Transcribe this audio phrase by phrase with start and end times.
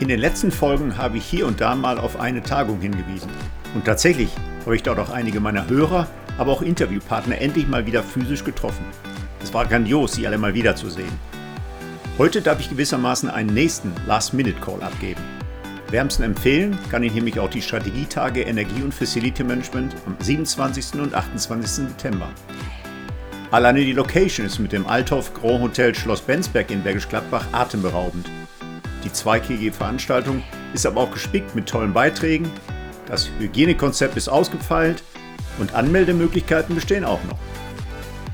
[0.00, 3.30] In den letzten Folgen habe ich hier und da mal auf eine Tagung hingewiesen.
[3.74, 4.30] Und tatsächlich
[4.64, 6.06] habe ich dort auch einige meiner Hörer,
[6.38, 8.84] aber auch Interviewpartner endlich mal wieder physisch getroffen.
[9.42, 11.10] Es war grandios, sie alle mal wiederzusehen.
[12.16, 15.20] Heute darf ich gewissermaßen einen nächsten Last-Minute-Call abgeben.
[15.90, 21.00] Wärmsten empfehlen kann ich nämlich auch die Strategietage Energie und Facility Management am 27.
[21.00, 21.88] und 28.
[21.88, 22.28] September.
[23.50, 28.30] Alleine die Location ist mit dem Althoff Grand Hotel Schloss Bensberg in Bergisch Gladbach atemberaubend.
[29.04, 30.42] Die zweitägige Veranstaltung
[30.74, 32.50] ist aber auch gespickt mit tollen Beiträgen,
[33.06, 35.02] das Hygienekonzept ist ausgefeilt
[35.58, 37.38] und Anmeldemöglichkeiten bestehen auch noch.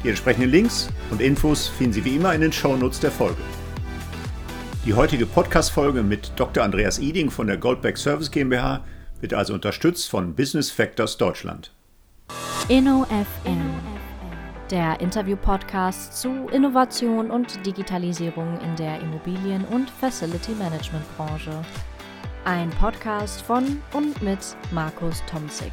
[0.02, 3.40] Die entsprechenden Links und Infos finden Sie wie immer in den Shownotes der Folge.
[4.84, 6.62] Die heutige Podcast-Folge mit Dr.
[6.62, 8.84] Andreas Iding von der Goldback Service GmbH
[9.20, 11.72] wird also unterstützt von Business Factors Deutschland.
[12.68, 13.62] InnoFM,
[14.70, 21.50] der Interview-Podcast zu Innovation und Digitalisierung in der Immobilien- und Facility-Management-Branche.
[22.44, 24.38] Ein Podcast von und mit
[24.72, 25.72] Markus Tomzig.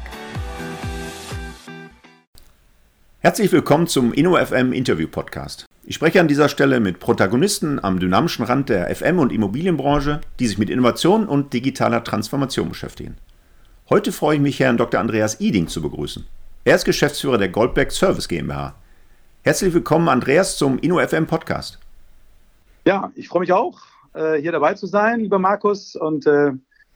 [3.20, 5.64] Herzlich willkommen zum InnoFM Interview Podcast.
[5.84, 10.46] Ich spreche an dieser Stelle mit Protagonisten am dynamischen Rand der FM- und Immobilienbranche, die
[10.46, 13.16] sich mit Innovation und digitaler Transformation beschäftigen.
[13.88, 15.00] Heute freue ich mich, Herrn Dr.
[15.00, 16.26] Andreas Iding zu begrüßen.
[16.64, 18.74] Er ist Geschäftsführer der Goldberg Service GmbH.
[19.44, 21.80] Herzlich willkommen, Andreas, zum InnoFM Podcast.
[22.86, 23.80] Ja, ich freue mich auch,
[24.14, 26.52] äh, hier dabei zu sein, lieber Markus, und äh,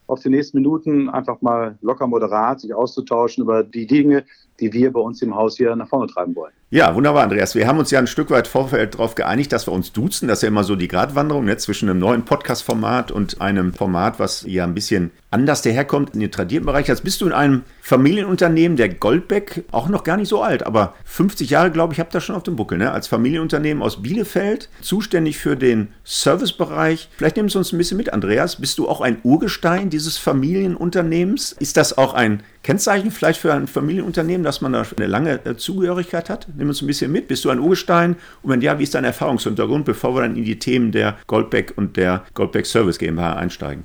[0.07, 4.25] auf die nächsten Minuten einfach mal locker moderat sich auszutauschen über die Dinge,
[4.61, 6.53] die wir bei uns im Haus hier nach vorne treiben wollen.
[6.71, 7.57] Ja, wunderbar, Andreas.
[7.57, 10.29] Wir haben uns ja ein Stück weit Vorfeld darauf geeinigt, dass wir uns duzen.
[10.29, 14.21] Das ist ja immer so die Gratwanderung ne, zwischen einem neuen Podcast-Format und einem Format,
[14.21, 16.89] was ja ein bisschen anders daherkommt in den tradierten Bereich.
[16.89, 20.95] Jetzt bist du in einem Familienunternehmen, der Goldbeck, auch noch gar nicht so alt, aber
[21.05, 22.91] 50 Jahre, glaube ich, habt ihr schon auf dem Buckel, ne?
[22.91, 27.11] als Familienunternehmen aus Bielefeld, zuständig für den Servicebereich.
[27.19, 28.57] Vielleicht nimmst du uns ein bisschen mit, Andreas.
[28.57, 31.53] Bist du auch ein Urgestein dieses Familienunternehmens?
[31.53, 35.57] Ist das auch ein Kennzeichen vielleicht für ein Familienunternehmen, dass man da eine lange äh,
[35.57, 36.49] Zugehörigkeit hat?
[36.57, 37.29] Nimm uns ein bisschen mit.
[37.29, 38.17] Bist du ein Urgestein?
[38.43, 41.75] Und wenn ja, wie ist dein Erfahrungshintergrund, bevor wir dann in die Themen der Goldbeck
[41.77, 43.85] und der Goldbeck Service GmbH einsteigen?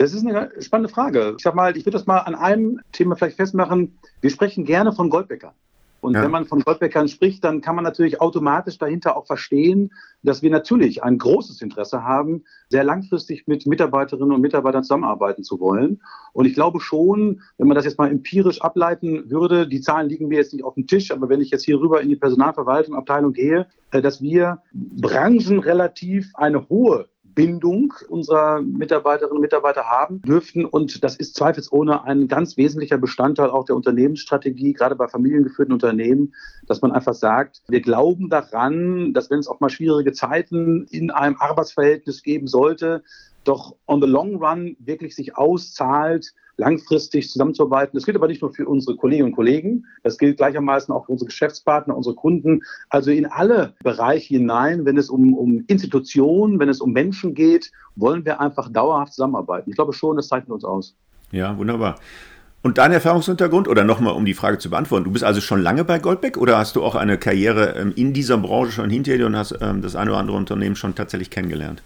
[0.00, 1.34] Das ist eine spannende Frage.
[1.36, 3.98] Ich sag mal, ich würde das mal an einem Thema vielleicht festmachen.
[4.22, 5.52] Wir sprechen gerne von Goldbäcker.
[6.00, 6.22] Und ja.
[6.22, 10.48] wenn man von Goldbäckern spricht, dann kann man natürlich automatisch dahinter auch verstehen, dass wir
[10.48, 16.00] natürlich ein großes Interesse haben, sehr langfristig mit Mitarbeiterinnen und Mitarbeitern zusammenarbeiten zu wollen.
[16.32, 20.28] Und ich glaube schon, wenn man das jetzt mal empirisch ableiten würde, die Zahlen liegen
[20.28, 22.94] mir jetzt nicht auf dem Tisch, aber wenn ich jetzt hier rüber in die Personalverwaltung,
[22.94, 30.64] Abteilung gehe, äh, dass wir branchenrelativ eine hohe Bindung unserer Mitarbeiterinnen und Mitarbeiter haben dürften.
[30.64, 36.34] Und das ist zweifelsohne ein ganz wesentlicher Bestandteil auch der Unternehmensstrategie, gerade bei familiengeführten Unternehmen,
[36.66, 41.10] dass man einfach sagt, wir glauben daran, dass wenn es auch mal schwierige Zeiten in
[41.10, 43.02] einem Arbeitsverhältnis geben sollte,
[43.44, 47.96] doch on the long run wirklich sich auszahlt, langfristig zusammenzuarbeiten.
[47.96, 51.12] Das gilt aber nicht nur für unsere Kolleginnen und Kollegen, das gilt gleichermaßen auch für
[51.12, 54.84] unsere Geschäftspartner, unsere Kunden, also in alle Bereiche hinein.
[54.84, 59.70] Wenn es um, um Institutionen, wenn es um Menschen geht, wollen wir einfach dauerhaft zusammenarbeiten.
[59.70, 60.94] Ich glaube schon, das zeichnet uns aus.
[61.32, 61.96] Ja, wunderbar.
[62.62, 65.82] Und dein Erfahrungshintergrund, oder nochmal, um die Frage zu beantworten, du bist also schon lange
[65.82, 69.26] bei Goldbeck oder hast du auch eine Karriere ähm, in dieser Branche schon hinter dir
[69.26, 71.82] und hast ähm, das eine oder andere Unternehmen schon tatsächlich kennengelernt?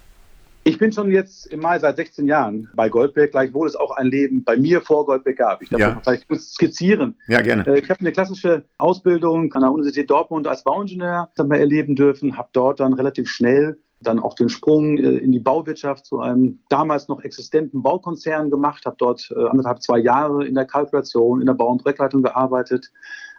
[0.66, 4.06] Ich bin schon jetzt im Mai seit 16 Jahren bei Goldbeck, gleichwohl es auch ein
[4.06, 5.60] Leben bei mir vor Goldbeck gab.
[5.60, 6.00] Ich darf ja.
[6.02, 7.16] vielleicht kurz skizzieren.
[7.28, 7.66] Ja, gerne.
[7.66, 12.48] Äh, ich habe eine klassische Ausbildung an der Universität Dortmund als Bauingenieur erleben dürfen, habe
[12.52, 17.08] dort dann relativ schnell dann auch den Sprung äh, in die Bauwirtschaft zu einem damals
[17.08, 21.54] noch existenten Baukonzern gemacht, habe dort äh, anderthalb, zwei Jahre in der Kalkulation, in der
[21.54, 22.90] Bau- und Projektleitung gearbeitet,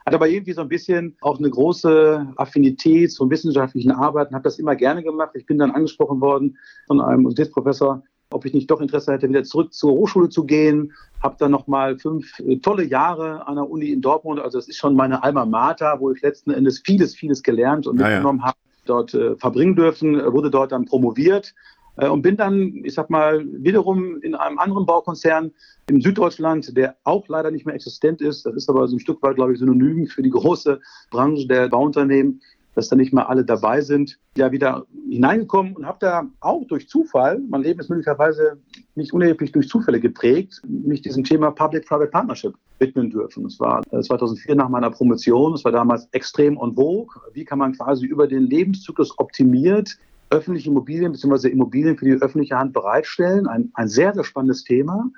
[0.05, 4.59] hat aber irgendwie so ein bisschen auch eine große Affinität zum wissenschaftlichen Arbeiten, habe das
[4.59, 5.31] immer gerne gemacht.
[5.33, 9.43] Ich bin dann angesprochen worden von einem Universitätsprofessor, ob ich nicht doch Interesse hätte, wieder
[9.43, 10.93] zurück zur Hochschule zu gehen.
[11.23, 14.77] Habe dann nochmal fünf äh, tolle Jahre an der Uni in Dortmund, also das ist
[14.77, 18.47] schon meine Alma Mater, wo ich letzten Endes vieles, vieles gelernt und mitgenommen ja.
[18.47, 23.09] habe, dort äh, verbringen dürfen, wurde dort dann promoviert äh, und bin dann, ich sag
[23.09, 25.52] mal, wiederum in einem anderen Baukonzern
[25.90, 28.46] in Süddeutschland, der auch leider nicht mehr existent ist.
[28.46, 30.79] Das ist aber so ein Stück weit, glaube ich, synonym für die große
[31.11, 32.41] Branche der Bauunternehmen,
[32.73, 36.90] dass da nicht mehr alle dabei sind, ja wieder hineingekommen und habe da auch durch
[36.90, 38.58] Zufall, mein Leben ist möglicherweise
[38.96, 43.46] nicht unerheblich durch Zufälle geprägt, mich diesem Thema Public-Private Partnership widmen dürfen.
[43.46, 47.16] Es war 2004 äh, nach meiner Promotion, es war damals extrem en vogue.
[47.34, 49.97] Wie kann man quasi über den Lebenszyklus optimiert
[50.29, 51.49] öffentliche Immobilien bzw.
[51.49, 53.47] Immobilien für die öffentliche Hand bereitstellen.
[53.47, 55.09] Ein, ein sehr, sehr spannendes Thema.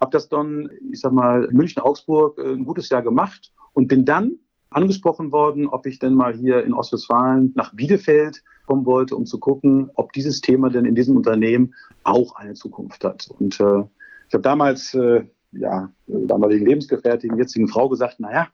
[0.00, 4.04] Habe das dann, ich sag mal, München, Augsburg äh, ein gutes Jahr gemacht und bin
[4.04, 4.38] dann
[4.70, 9.38] angesprochen worden, ob ich denn mal hier in Ostwestfalen nach Bielefeld kommen wollte, um zu
[9.38, 13.28] gucken, ob dieses Thema denn in diesem Unternehmen auch eine Zukunft hat.
[13.38, 13.84] Und äh,
[14.28, 18.48] ich habe damals, äh, ja, damaligen Lebensgefährtin, jetzigen Frau gesagt, naja,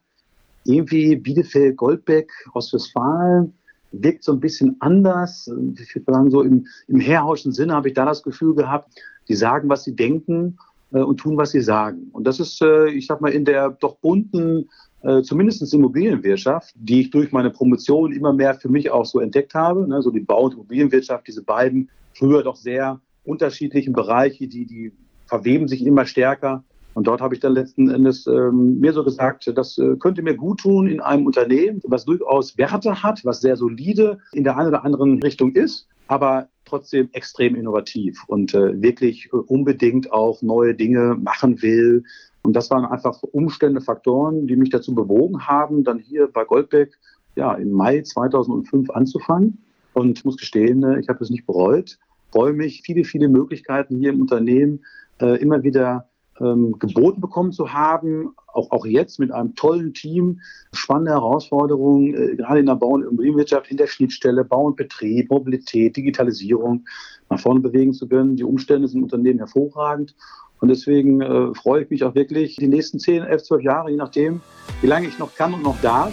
[0.65, 3.55] irgendwie Bielefeld, Goldbeck, Ostwestfalen
[3.93, 5.51] wirkt so ein bisschen anders.
[5.81, 8.93] Ich würde sagen, so im, im herrauschen Sinne habe ich da das Gefühl gehabt,
[9.29, 10.59] die sagen, was sie denken
[10.93, 12.09] äh, und tun, was sie sagen.
[12.13, 14.69] Und das ist, äh, ich sag mal, in der doch bunten,
[15.03, 19.55] äh, zumindest Immobilienwirtschaft, die ich durch meine Promotion immer mehr für mich auch so entdeckt
[19.55, 24.67] habe, ne, so die Bau- und Immobilienwirtschaft, diese beiden früher doch sehr unterschiedlichen Bereiche, die,
[24.67, 24.93] die
[25.27, 26.65] verweben sich immer stärker.
[26.99, 30.35] Und dort habe ich dann letzten Endes ähm, mir so gesagt, das äh, könnte mir
[30.35, 34.71] gut tun in einem Unternehmen, was durchaus Werte hat, was sehr solide in der einen
[34.71, 40.75] oder anderen Richtung ist, aber trotzdem extrem innovativ und äh, wirklich äh, unbedingt auch neue
[40.75, 42.03] Dinge machen will.
[42.43, 46.99] Und das waren einfach Umstände, Faktoren, die mich dazu bewogen haben, dann hier bei Goldbeck
[47.37, 49.59] ja, im Mai 2005 anzufangen.
[49.93, 51.97] Und ich muss gestehen, äh, ich habe es nicht bereut.
[52.33, 54.81] Freue mich, viele, viele Möglichkeiten hier im Unternehmen
[55.21, 56.08] äh, immer wieder
[56.41, 60.41] ähm, geboten bekommen zu haben, auch, auch jetzt mit einem tollen Team,
[60.73, 65.31] spannende Herausforderungen, äh, gerade in der Bau- und Immobilienwirtschaft, in der Schnittstelle, Bau und Betrieb,
[65.31, 66.85] Mobilität, Digitalisierung
[67.31, 68.37] nach vorne bewegen zu können.
[68.37, 70.15] Die Umstände sind im Unternehmen hervorragend.
[70.61, 73.97] Und deswegen äh, freue ich mich auch wirklich, die nächsten 10, 11, 12 Jahre, je
[73.97, 74.41] nachdem,
[74.81, 76.13] wie lange ich noch kann und noch darf,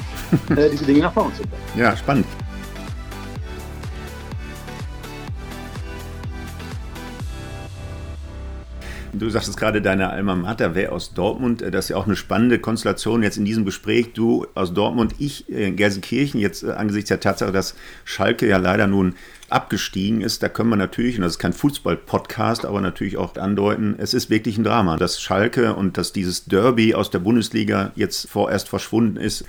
[0.56, 1.54] äh, diese Dinge nach vorne zu bringen.
[1.76, 2.26] Ja, spannend.
[9.18, 11.62] Du sagtest gerade, deine Alma Mater wäre aus Dortmund.
[11.62, 14.12] Das ist ja auch eine spannende Konstellation jetzt in diesem Gespräch.
[14.14, 16.42] Du aus Dortmund, ich in Gelsenkirchen.
[16.42, 19.16] Jetzt äh, angesichts der Tatsache, dass Schalke ja leider nun
[19.48, 23.96] abgestiegen ist, da können wir natürlich, und das ist kein Fußball-Podcast, aber natürlich auch andeuten,
[24.00, 28.28] es ist wirklich ein Drama, dass Schalke und dass dieses Derby aus der Bundesliga jetzt
[28.30, 29.46] vorerst verschwunden ist.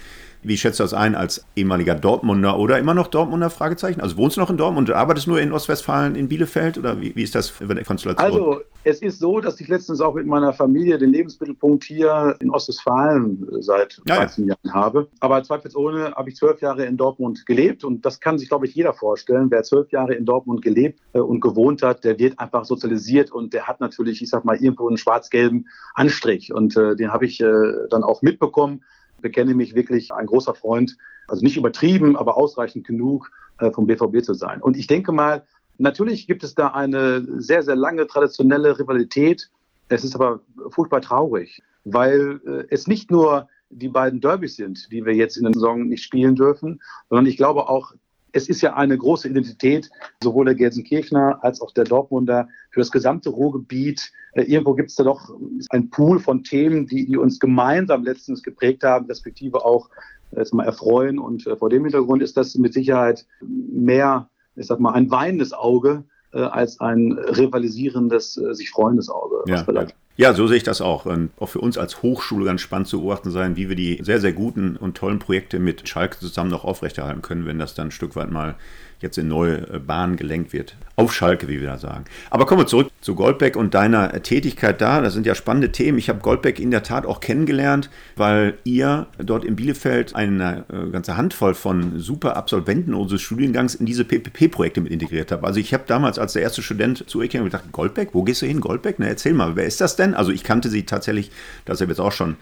[0.46, 3.50] Wie schätzt du das ein als ehemaliger Dortmunder oder immer noch Dortmunder?
[3.50, 4.00] Fragezeichen.
[4.00, 7.16] Also wohnst du noch in Dortmund und arbeitest nur in Ostwestfalen in Bielefeld oder wie,
[7.16, 8.24] wie ist das über der Konstellation?
[8.24, 12.50] Also es ist so, dass ich letztens auch mit meiner Familie den Lebensmittelpunkt hier in
[12.50, 14.56] Ostwestfalen seit 13 ja, ja.
[14.64, 15.08] Jahren habe.
[15.18, 18.74] Aber zweifelsohne habe ich zwölf Jahre in Dortmund gelebt und das kann sich, glaube ich,
[18.76, 19.50] jeder vorstellen.
[19.50, 23.52] Wer zwölf Jahre in Dortmund gelebt äh, und gewohnt hat, der wird einfach sozialisiert und
[23.52, 27.40] der hat natürlich, ich sag mal, irgendwo einen schwarz-gelben Anstrich und äh, den habe ich
[27.40, 27.46] äh,
[27.90, 28.84] dann auch mitbekommen
[29.26, 30.96] bekenne mich wirklich ein großer Freund,
[31.26, 34.62] also nicht übertrieben, aber ausreichend genug äh, vom BVB zu sein.
[34.62, 35.44] Und ich denke mal,
[35.78, 39.50] natürlich gibt es da eine sehr, sehr lange traditionelle Rivalität.
[39.88, 45.04] Es ist aber furchtbar traurig, weil äh, es nicht nur die beiden Derbys sind, die
[45.04, 46.80] wir jetzt in der Saison nicht spielen dürfen,
[47.10, 47.94] sondern ich glaube auch,
[48.36, 49.90] es ist ja eine große Identität,
[50.22, 54.12] sowohl der Gelsenkirchner als auch der Dortmunder für das gesamte Ruhrgebiet.
[54.32, 55.34] Äh, irgendwo gibt es da doch
[55.70, 59.88] ein Pool von Themen, die, die uns gemeinsam letztens geprägt haben, respektive auch
[60.32, 61.18] äh, jetzt mal erfreuen.
[61.18, 65.52] Und äh, vor dem Hintergrund ist das mit Sicherheit mehr, ich sag mal, ein weinendes
[65.52, 69.36] Auge als ein rivalisierendes, sich freuendes Auge.
[69.46, 69.64] Ja.
[69.64, 69.86] Ja,
[70.32, 71.04] so sehe ich das auch.
[71.04, 74.20] Und auch für uns als Hochschule ganz spannend zu beobachten sein, wie wir die sehr,
[74.20, 77.92] sehr guten und tollen Projekte mit Schalke zusammen noch aufrechterhalten können, wenn das dann ein
[77.92, 78.56] Stück weit mal
[79.00, 80.76] jetzt in neue äh, Bahnen gelenkt wird.
[80.96, 82.04] Auf Schalke, wie wir da sagen.
[82.30, 85.02] Aber kommen wir zurück zu Goldbeck und deiner äh, Tätigkeit da.
[85.02, 85.98] Das sind ja spannende Themen.
[85.98, 90.90] Ich habe Goldbeck in der Tat auch kennengelernt, weil ihr dort in Bielefeld eine äh,
[90.90, 95.44] ganze Handvoll von super Absolventen unseres Studiengangs in diese PPP-Projekte mit integriert habt.
[95.44, 98.46] Also ich habe damals als der erste Student zu euch gedacht, Goldbeck, wo gehst du
[98.46, 98.60] hin?
[98.60, 98.96] Goldbeck?
[98.98, 100.05] Na, erzähl mal, wer ist das denn?
[100.14, 101.30] Also ich kannte sie tatsächlich,
[101.64, 102.36] das ist jetzt auch schon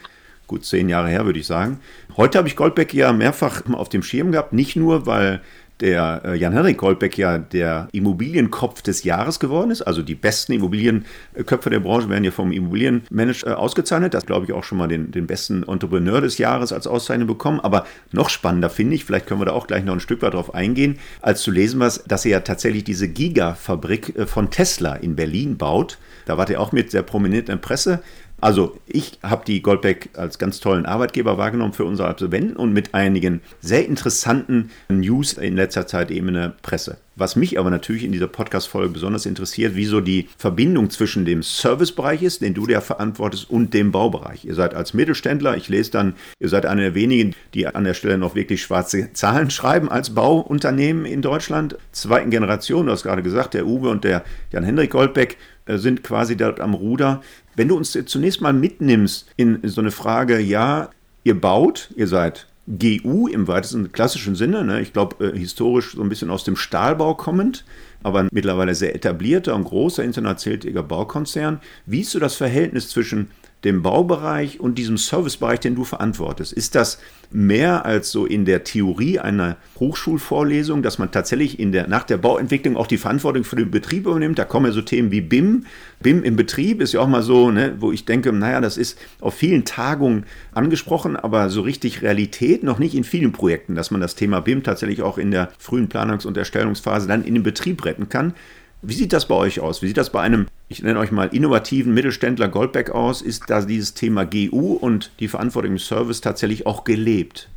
[0.46, 1.80] gut zehn Jahre her, würde ich sagen.
[2.16, 5.40] Heute habe ich Goldbeck ja mehrfach auf dem Schirm gehabt, nicht nur, weil
[5.80, 9.82] der äh, Jan-Henrik Goldbeck ja der Immobilienkopf des Jahres geworden ist.
[9.82, 14.14] Also die besten Immobilienköpfe der Branche werden ja vom Immobilienmanager äh, ausgezeichnet.
[14.14, 17.60] Das glaube ich auch schon mal den, den besten Entrepreneur des Jahres als Auszeichnung bekommen.
[17.60, 20.34] Aber noch spannender finde ich, vielleicht können wir da auch gleich noch ein Stück weit
[20.34, 24.94] drauf eingehen, als zu lesen was, dass er ja tatsächlich diese Gigafabrik äh, von Tesla
[24.94, 25.98] in Berlin baut.
[26.26, 28.02] Da war er auch mit sehr prominenter Presse.
[28.40, 32.92] Also ich habe die Goldbeck als ganz tollen Arbeitgeber wahrgenommen für unsere Absolventen und mit
[32.92, 36.98] einigen sehr interessanten News in letzter Zeit eben in der Presse.
[37.16, 42.22] Was mich aber natürlich in dieser Podcast-Folge besonders interessiert, wieso die Verbindung zwischen dem Servicebereich
[42.22, 44.44] ist, den du ja verantwortest, und dem Baubereich.
[44.44, 47.94] Ihr seid als Mittelständler, ich lese dann, ihr seid einer der wenigen, die an der
[47.94, 51.78] Stelle noch wirklich schwarze Zahlen schreiben als Bauunternehmen in Deutschland.
[51.92, 56.60] Zweiten Generation, du hast gerade gesagt, der Uwe und der Jan-Hendrik Goldbeck sind quasi dort
[56.60, 57.22] am Ruder.
[57.56, 60.90] Wenn du uns zunächst mal mitnimmst in so eine Frage, ja,
[61.24, 64.80] ihr baut, ihr seid GU im weitesten klassischen Sinne, ne?
[64.80, 67.64] ich glaube äh, historisch so ein bisschen aus dem Stahlbau kommend,
[68.02, 71.60] aber mittlerweile sehr etablierter und großer international tätiger Baukonzern.
[71.84, 73.30] Wie ist so das Verhältnis zwischen
[73.64, 76.52] dem Baubereich und diesem Servicebereich, den du verantwortest.
[76.52, 76.98] Ist das
[77.30, 82.18] mehr als so in der Theorie einer Hochschulvorlesung, dass man tatsächlich in der, nach der
[82.18, 84.38] Bauentwicklung auch die Verantwortung für den Betrieb übernimmt?
[84.38, 85.64] Da kommen ja so Themen wie BIM.
[86.00, 88.98] BIM im Betrieb ist ja auch mal so, ne, wo ich denke, naja, das ist
[89.20, 94.00] auf vielen Tagungen angesprochen, aber so richtig Realität noch nicht in vielen Projekten, dass man
[94.00, 97.84] das Thema BIM tatsächlich auch in der frühen Planungs- und Erstellungsphase dann in den Betrieb
[97.84, 98.34] retten kann.
[98.82, 99.82] Wie sieht das bei euch aus?
[99.82, 103.22] Wie sieht das bei einem, ich nenne euch mal, innovativen Mittelständler Goldbeck aus?
[103.22, 107.48] Ist da dieses Thema GU und die Verantwortung im Service tatsächlich auch gelebt?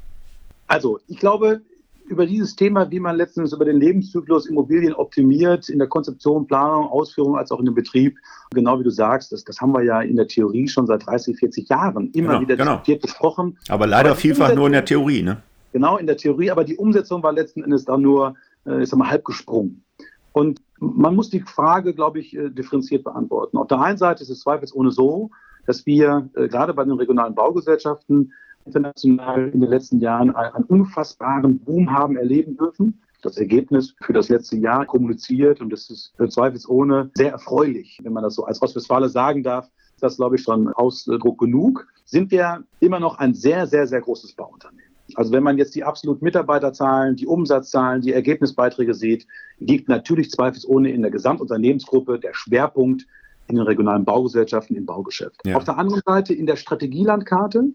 [0.68, 1.62] Also, ich glaube,
[2.08, 6.88] über dieses Thema, wie man letztens über den Lebenszyklus Immobilien optimiert, in der Konzeption, Planung,
[6.88, 8.18] Ausführung, als auch in dem Betrieb,
[8.52, 11.38] genau wie du sagst, das, das haben wir ja in der Theorie schon seit 30,
[11.38, 12.72] 40 Jahren immer genau, wieder genau.
[12.72, 13.58] diskutiert, besprochen.
[13.68, 15.42] Aber leider aber vielfach nur in der Theorie, ne?
[15.74, 18.36] Genau, in der Theorie, aber die Umsetzung war letzten Endes dann nur,
[18.66, 19.84] äh, ich sag mal, halb gesprungen.
[20.32, 23.57] Und man muss die Frage, glaube ich, äh, differenziert beantworten.
[23.57, 25.31] Auf der einen Seite ist es zweifelsohne so,
[25.65, 28.34] dass wir äh, gerade bei den regionalen Baugesellschaften
[28.65, 33.01] international in den letzten Jahren einen unfassbaren Boom haben erleben dürfen.
[33.22, 38.00] Das Ergebnis für das letzte Jahr kommuniziert und das ist zweifelsohne sehr erfreulich.
[38.03, 41.88] Wenn man das so als Ostwestfale sagen darf, ist das, glaube ich, schon Ausdruck genug.
[42.05, 44.87] Sind wir immer noch ein sehr, sehr, sehr großes Bauunternehmen.
[45.16, 49.26] Also wenn man jetzt die absoluten Mitarbeiterzahlen, die Umsatzzahlen, die Ergebnisbeiträge sieht,
[49.60, 53.06] liegt natürlich zweifelsohne in der Gesamtunternehmensgruppe der Schwerpunkt
[53.48, 55.42] in den regionalen Baugesellschaften im Baugeschäft.
[55.46, 55.56] Ja.
[55.56, 57.74] Auf der anderen Seite in der Strategielandkarte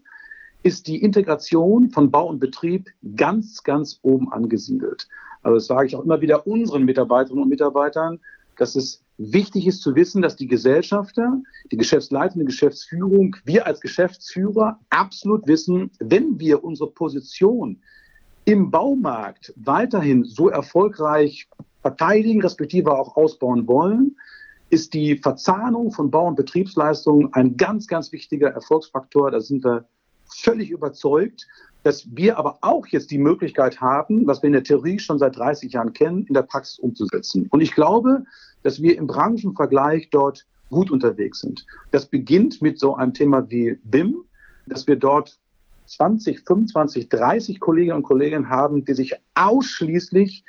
[0.61, 5.07] ist die Integration von Bau und Betrieb ganz, ganz oben angesiedelt.
[5.41, 8.19] Also das sage ich auch immer wieder unseren Mitarbeiterinnen und Mitarbeitern,
[8.57, 11.41] dass es wichtig ist zu wissen, dass die Gesellschafter,
[11.71, 17.81] die geschäftsleitende Geschäftsführung, wir als Geschäftsführer absolut wissen, wenn wir unsere Position
[18.45, 21.47] im Baumarkt weiterhin so erfolgreich
[21.81, 24.15] verteidigen, respektive auch ausbauen wollen,
[24.69, 29.29] ist die Verzahnung von Bau- und Betriebsleistungen ein ganz, ganz wichtiger Erfolgsfaktor.
[29.31, 29.85] Da sind wir
[30.25, 31.47] völlig überzeugt,
[31.83, 35.37] dass wir aber auch jetzt die Möglichkeit haben, was wir in der Theorie schon seit
[35.37, 37.47] 30 Jahren kennen, in der Praxis umzusetzen.
[37.51, 38.23] Und ich glaube,
[38.63, 41.65] dass wir im Branchenvergleich dort gut unterwegs sind.
[41.91, 44.23] Das beginnt mit so einem Thema wie BIM,
[44.65, 45.37] dass wir dort
[45.85, 50.43] 20, 25, 30 Kolleginnen und Kollegen haben, die sich ausschließlich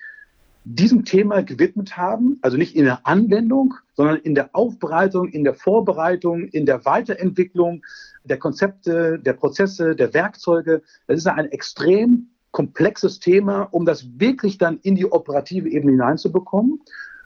[0.65, 5.55] diesem Thema gewidmet haben, also nicht in der Anwendung, sondern in der Aufbereitung, in der
[5.55, 7.85] Vorbereitung, in der Weiterentwicklung
[8.25, 10.83] der Konzepte, der Prozesse, der Werkzeuge.
[11.07, 16.81] Das ist ein extrem komplexes Thema, um das wirklich dann in die operative Ebene hineinzubekommen.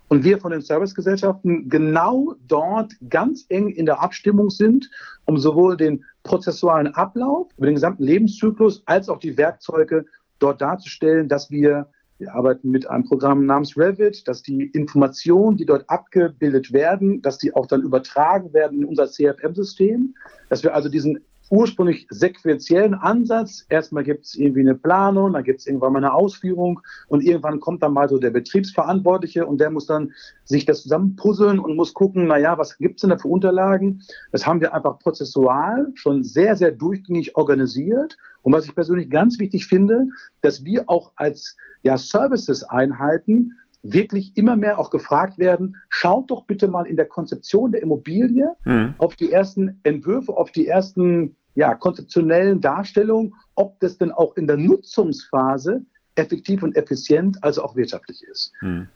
[0.08, 4.90] Und wir von den Servicegesellschaften genau dort ganz eng in der Abstimmung sind,
[5.26, 10.06] um sowohl den prozessualen Ablauf über den gesamten Lebenszyklus als auch die Werkzeuge
[10.38, 15.66] dort darzustellen, dass wir wir arbeiten mit einem Programm namens Revit, dass die Informationen, die
[15.66, 20.14] dort abgebildet werden, dass die auch dann übertragen werden in unser CFM-System,
[20.48, 23.64] dass wir also diesen ursprünglich sequenziellen Ansatz.
[23.68, 27.60] Erstmal gibt es irgendwie eine Planung, dann gibt es irgendwann mal eine Ausführung und irgendwann
[27.60, 30.12] kommt dann mal so der Betriebsverantwortliche und der muss dann
[30.44, 34.02] sich das zusammenpuzzeln und muss gucken, naja, was gibt es denn da für Unterlagen?
[34.32, 38.16] Das haben wir einfach prozessual schon sehr, sehr durchgängig organisiert.
[38.42, 40.08] Und was ich persönlich ganz wichtig finde,
[40.40, 46.68] dass wir auch als ja, Services-Einheiten wirklich immer mehr auch gefragt werden, schaut doch bitte
[46.68, 48.94] mal in der Konzeption der Immobilie mhm.
[48.98, 54.46] auf die ersten Entwürfe, auf die ersten ja, konzeptionellen Darstellungen, ob das denn auch in
[54.46, 55.82] der Nutzungsphase
[56.14, 58.52] effektiv und effizient, also auch wirtschaftlich ist.
[58.60, 58.88] Mhm.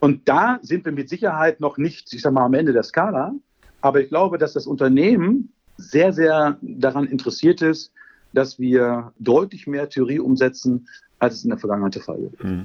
[0.00, 3.34] Und da sind wir mit Sicherheit noch nicht, ich sag mal, am Ende der Skala.
[3.80, 7.92] Aber ich glaube, dass das Unternehmen sehr, sehr daran interessiert ist,
[8.32, 12.46] dass wir deutlich mehr Theorie umsetzen, als es in der Vergangenheit der Fall war.
[12.46, 12.64] Mhm.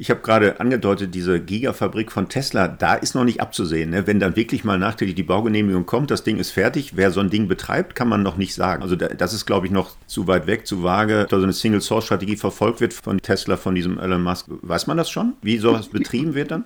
[0.00, 3.90] Ich habe gerade angedeutet, diese Gigafabrik von Tesla, da ist noch nicht abzusehen.
[3.90, 4.06] Ne?
[4.06, 6.96] Wenn dann wirklich mal nachträglich die Baugenehmigung kommt, das Ding ist fertig.
[6.96, 8.84] Wer so ein Ding betreibt, kann man noch nicht sagen.
[8.84, 11.26] Also das ist, glaube ich, noch zu weit weg, zu vage.
[11.28, 14.46] Da so eine Single-Source-Strategie verfolgt wird von Tesla, von diesem Elon Musk.
[14.48, 15.32] Weiß man das schon?
[15.42, 16.64] Wie sowas betrieben wird dann?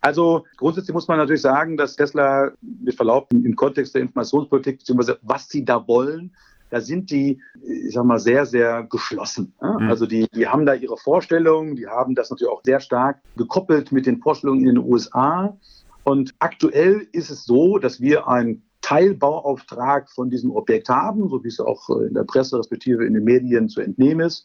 [0.00, 5.18] Also grundsätzlich muss man natürlich sagen, dass Tesla mit Verlaub im Kontext der Informationspolitik, beziehungsweise
[5.20, 6.30] was sie da wollen,
[6.72, 9.52] da sind die, ich sag mal, sehr, sehr geschlossen.
[9.60, 9.78] Ja?
[9.78, 9.90] Mhm.
[9.90, 13.92] Also die, die haben da ihre Vorstellungen, die haben das natürlich auch sehr stark gekoppelt
[13.92, 15.54] mit den Vorstellungen in den USA.
[16.02, 21.48] Und aktuell ist es so, dass wir einen Teilbauauftrag von diesem Objekt haben, so wie
[21.48, 24.44] es auch in der Presse respektive in den Medien zu entnehmen ist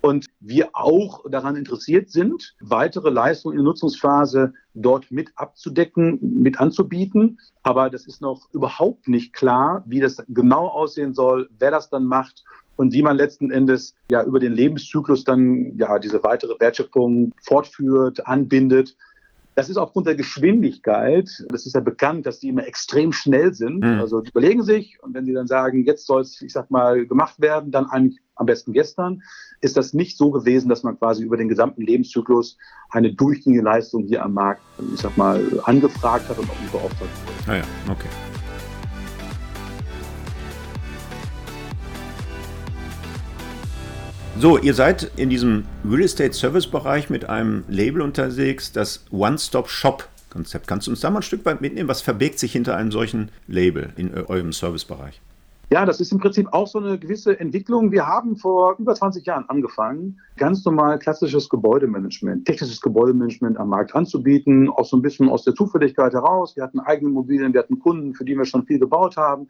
[0.00, 6.58] und wir auch daran interessiert sind, weitere Leistungen in der Nutzungsphase dort mit abzudecken, mit
[6.60, 7.38] anzubieten.
[7.62, 12.04] Aber das ist noch überhaupt nicht klar, wie das genau aussehen soll, wer das dann
[12.04, 12.44] macht
[12.76, 18.26] und wie man letzten Endes ja über den Lebenszyklus dann ja diese weitere Wertschöpfung fortführt,
[18.26, 18.96] anbindet.
[19.60, 23.80] Das ist aufgrund der Geschwindigkeit, das ist ja bekannt, dass die immer extrem schnell sind.
[23.80, 24.00] Mhm.
[24.00, 27.04] Also die überlegen sich und wenn sie dann sagen, jetzt soll es, ich sag mal,
[27.04, 29.22] gemacht werden, dann eigentlich am besten gestern,
[29.60, 32.56] ist das nicht so gewesen, dass man quasi über den gesamten Lebenszyklus
[32.88, 34.62] eine durchgängige Leistung hier am Markt,
[34.94, 37.52] ich sag mal, angefragt hat und auch nicht beauftragt wurde.
[37.52, 38.08] Ah ja, okay.
[44.40, 50.66] So, ihr seid in diesem Real Estate Service Bereich mit einem Label unterwegs, das One-Stop-Shop-Konzept.
[50.66, 51.90] Kannst du uns da mal ein Stück weit mitnehmen?
[51.90, 55.20] Was verbirgt sich hinter einem solchen Label in eurem Servicebereich?
[55.68, 57.92] Ja, das ist im Prinzip auch so eine gewisse Entwicklung.
[57.92, 63.94] Wir haben vor über 20 Jahren angefangen, ganz normal klassisches Gebäudemanagement, technisches Gebäudemanagement am Markt
[63.94, 66.56] anzubieten, auch so ein bisschen aus der Zufälligkeit heraus.
[66.56, 69.48] Wir hatten eigene Immobilien, wir hatten Kunden, für die wir schon viel gebaut haben.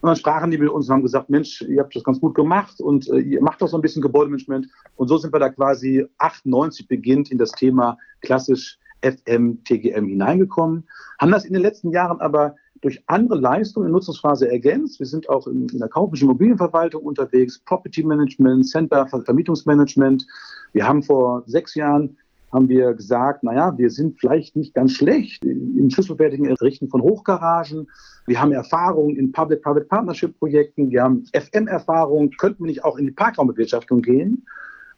[0.00, 2.34] Und dann sprachen die mit uns und haben gesagt, Mensch, ihr habt das ganz gut
[2.34, 4.66] gemacht und äh, ihr macht doch so ein bisschen Gebäudemanagement.
[4.96, 10.84] Und so sind wir da quasi 98 beginnt in das Thema klassisch FM, TGM hineingekommen,
[11.18, 14.98] haben das in den letzten Jahren aber durch andere Leistungen in Nutzungsphase ergänzt.
[15.00, 20.26] Wir sind auch in, in der kaufmännischen Immobilienverwaltung unterwegs, Property Management, Center, Vermietungsmanagement.
[20.72, 22.16] Wir haben vor sechs Jahren
[22.52, 27.88] haben wir gesagt, naja, wir sind vielleicht nicht ganz schlecht im schlüsselfertigen Errichten von Hochgaragen.
[28.26, 30.90] Wir haben Erfahrung in Public-Private Partnership-Projekten.
[30.90, 32.30] Wir haben FM-Erfahrung.
[32.30, 34.44] Könnten wir nicht auch in die Parkraumbewirtschaftung gehen?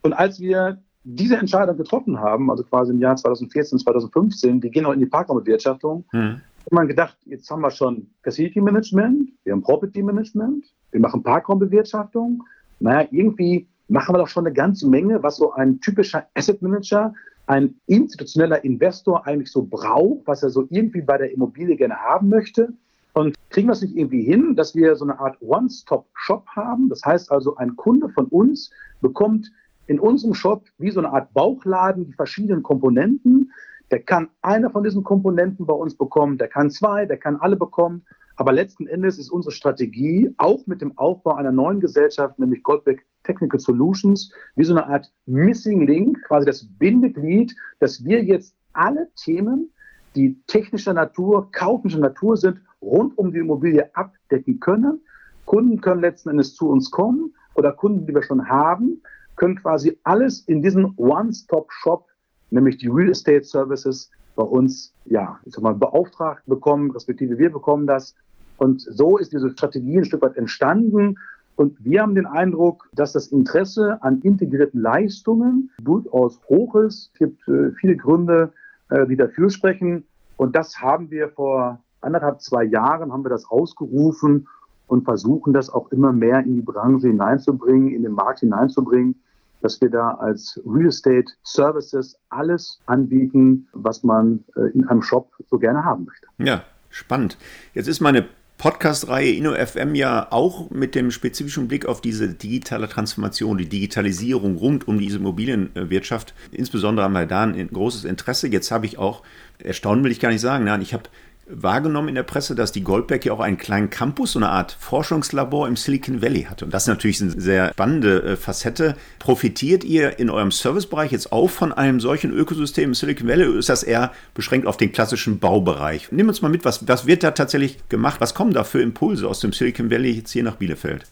[0.02, 4.86] Und als wir diese Entscheidung getroffen haben, also quasi im Jahr 2014, 2015, wir gehen
[4.86, 6.40] auch in die Parkraumbewirtschaftung, hm.
[6.64, 11.22] hat man gedacht, jetzt haben wir schon Facility Management, wir haben Property Management, wir machen
[11.22, 12.42] Parkraumbewirtschaftung.
[12.80, 17.12] Naja, irgendwie machen wir doch schon eine ganze Menge, was so ein typischer Asset Manager
[17.46, 22.28] ein institutioneller Investor eigentlich so braucht, was er so irgendwie bei der Immobilie gerne haben
[22.28, 22.72] möchte.
[23.14, 26.88] Und kriegen wir es nicht irgendwie hin, dass wir so eine Art One-Stop-Shop haben?
[26.88, 28.70] Das heißt also, ein Kunde von uns
[29.00, 29.50] bekommt
[29.86, 33.52] in unserem Shop wie so eine Art Bauchladen die verschiedenen Komponenten.
[33.90, 37.56] Der kann eine von diesen Komponenten bei uns bekommen, der kann zwei, der kann alle
[37.56, 38.06] bekommen.
[38.36, 43.04] Aber letzten Endes ist unsere Strategie auch mit dem Aufbau einer neuen Gesellschaft, nämlich Goldbeck
[43.24, 49.08] Technical Solutions, wie so eine Art Missing Link, quasi das Bindeglied, dass wir jetzt alle
[49.16, 49.70] Themen,
[50.14, 55.00] die technischer Natur, kaufmännischer Natur sind, rund um die Immobilie abdecken können.
[55.46, 59.02] Kunden können letzten Endes zu uns kommen oder Kunden, die wir schon haben,
[59.36, 62.06] können quasi alles in diesen One-Stop-Shop,
[62.50, 67.50] nämlich die Real Estate Services, bei uns, ja, ich sag mal, beauftragt bekommen, respektive wir
[67.50, 68.14] bekommen das.
[68.56, 71.18] Und so ist diese Strategie ein Stück weit entstanden.
[71.62, 77.12] Und wir haben den Eindruck, dass das Interesse an integrierten Leistungen durchaus hoch ist.
[77.12, 78.52] Es gibt äh, viele Gründe,
[78.88, 80.02] äh, die dafür sprechen.
[80.36, 84.48] Und das haben wir vor anderthalb, zwei Jahren haben wir das ausgerufen
[84.88, 89.14] und versuchen das auch immer mehr in die Branche hineinzubringen, in den Markt hineinzubringen,
[89.60, 95.30] dass wir da als Real Estate Services alles anbieten, was man äh, in einem Shop
[95.48, 96.26] so gerne haben möchte.
[96.38, 97.38] Ja, spannend.
[97.72, 98.26] Jetzt ist meine
[98.62, 104.86] Podcast-Reihe InnoFM ja auch mit dem spezifischen Blick auf diese digitale Transformation, die Digitalisierung rund
[104.86, 106.32] um diese Immobilienwirtschaft.
[106.52, 108.46] Insbesondere haben wir da ein großes Interesse.
[108.46, 109.24] Jetzt habe ich auch,
[109.58, 111.10] erstaunen will ich gar nicht sagen, nein, ich habe
[111.54, 114.76] wahrgenommen in der Presse, dass die Goldberg ja auch einen kleinen Campus, so eine Art
[114.80, 116.64] Forschungslabor im Silicon Valley hatte.
[116.64, 118.96] Und das ist natürlich eine sehr spannende äh, Facette.
[119.18, 123.58] Profitiert ihr in eurem Servicebereich jetzt auch von einem solchen Ökosystem im Silicon Valley oder
[123.58, 126.10] ist das eher beschränkt auf den klassischen Baubereich?
[126.10, 128.20] Nimm uns mal mit, was, was wird da tatsächlich gemacht?
[128.20, 131.04] Was kommen da für Impulse aus dem Silicon Valley jetzt hier nach Bielefeld?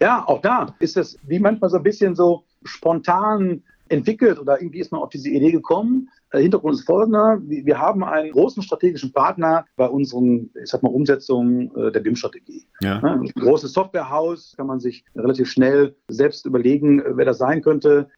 [0.00, 4.80] Ja, auch da ist es wie manchmal so ein bisschen so spontan entwickelt oder irgendwie
[4.80, 6.08] ist man auf diese Idee gekommen.
[6.32, 7.40] Der Hintergrund ist folgender.
[7.42, 12.66] Wir haben einen großen strategischen Partner bei unseren, ich sag mal, Umsetzungen äh, der BIM-Strategie.
[12.80, 13.00] Ja.
[13.02, 18.08] Ein großes Softwarehaus, kann man sich relativ schnell selbst überlegen, äh, wer das sein könnte.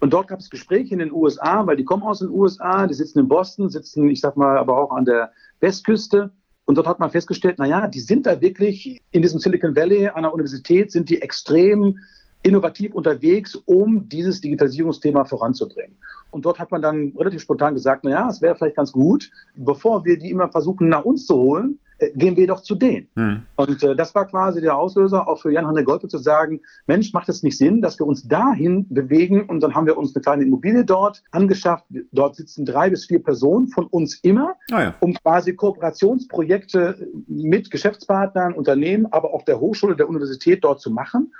[0.00, 2.94] Und dort gab es Gespräche in den USA, weil die kommen aus den USA, die
[2.94, 5.30] sitzen in Boston, sitzen, ich sag mal, aber auch an der
[5.60, 6.32] Westküste.
[6.64, 10.08] Und dort hat man festgestellt, na ja, die sind da wirklich in diesem Silicon Valley
[10.08, 11.98] an der Universität, sind die extrem
[12.42, 15.96] innovativ unterwegs, um dieses Digitalisierungsthema voranzubringen.
[16.30, 19.30] Und dort hat man dann relativ spontan gesagt, na ja, es wäre vielleicht ganz gut,
[19.56, 23.08] bevor wir die immer versuchen, nach uns zu holen, äh, gehen wir doch zu denen.
[23.14, 23.42] Hm.
[23.56, 27.28] Und äh, das war quasi der Auslöser, auch für Jan-Hanne Golpe zu sagen, Mensch, macht
[27.28, 30.44] es nicht Sinn, dass wir uns dahin bewegen und dann haben wir uns eine kleine
[30.44, 31.84] Immobilie dort angeschafft.
[32.12, 34.94] Dort sitzen drei bis vier Personen von uns immer, ah ja.
[35.00, 41.32] um quasi Kooperationsprojekte mit Geschäftspartnern, Unternehmen, aber auch der Hochschule, der Universität dort zu machen.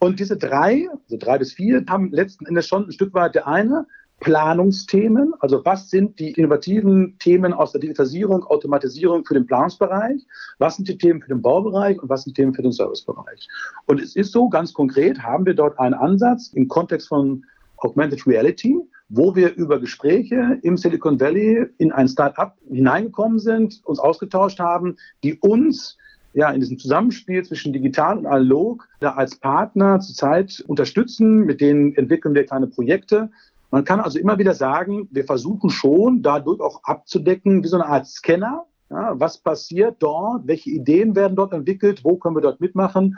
[0.00, 3.46] Und diese drei, also drei bis vier, haben letzten Endes schon ein Stück weit der
[3.46, 3.86] eine
[4.20, 10.26] Planungsthemen, also was sind die innovativen Themen aus der Digitalisierung, Automatisierung für den Planungsbereich,
[10.58, 13.48] was sind die Themen für den Baubereich und was sind Themen für den Servicebereich.
[13.86, 17.44] Und es ist so, ganz konkret haben wir dort einen Ansatz im Kontext von
[17.78, 18.76] Augmented Reality,
[19.08, 24.96] wo wir über Gespräche im Silicon Valley in ein Start-up hineingekommen sind, uns ausgetauscht haben,
[25.24, 25.96] die uns
[26.32, 31.44] ja, in diesem Zusammenspiel zwischen digital und analog da als Partner zurzeit unterstützen.
[31.44, 33.30] Mit denen entwickeln wir kleine Projekte.
[33.70, 37.86] Man kann also immer wieder sagen, wir versuchen schon dadurch auch abzudecken, wie so eine
[37.86, 38.66] Art Scanner.
[38.90, 40.46] Ja, was passiert dort?
[40.46, 42.04] Welche Ideen werden dort entwickelt?
[42.04, 43.16] Wo können wir dort mitmachen?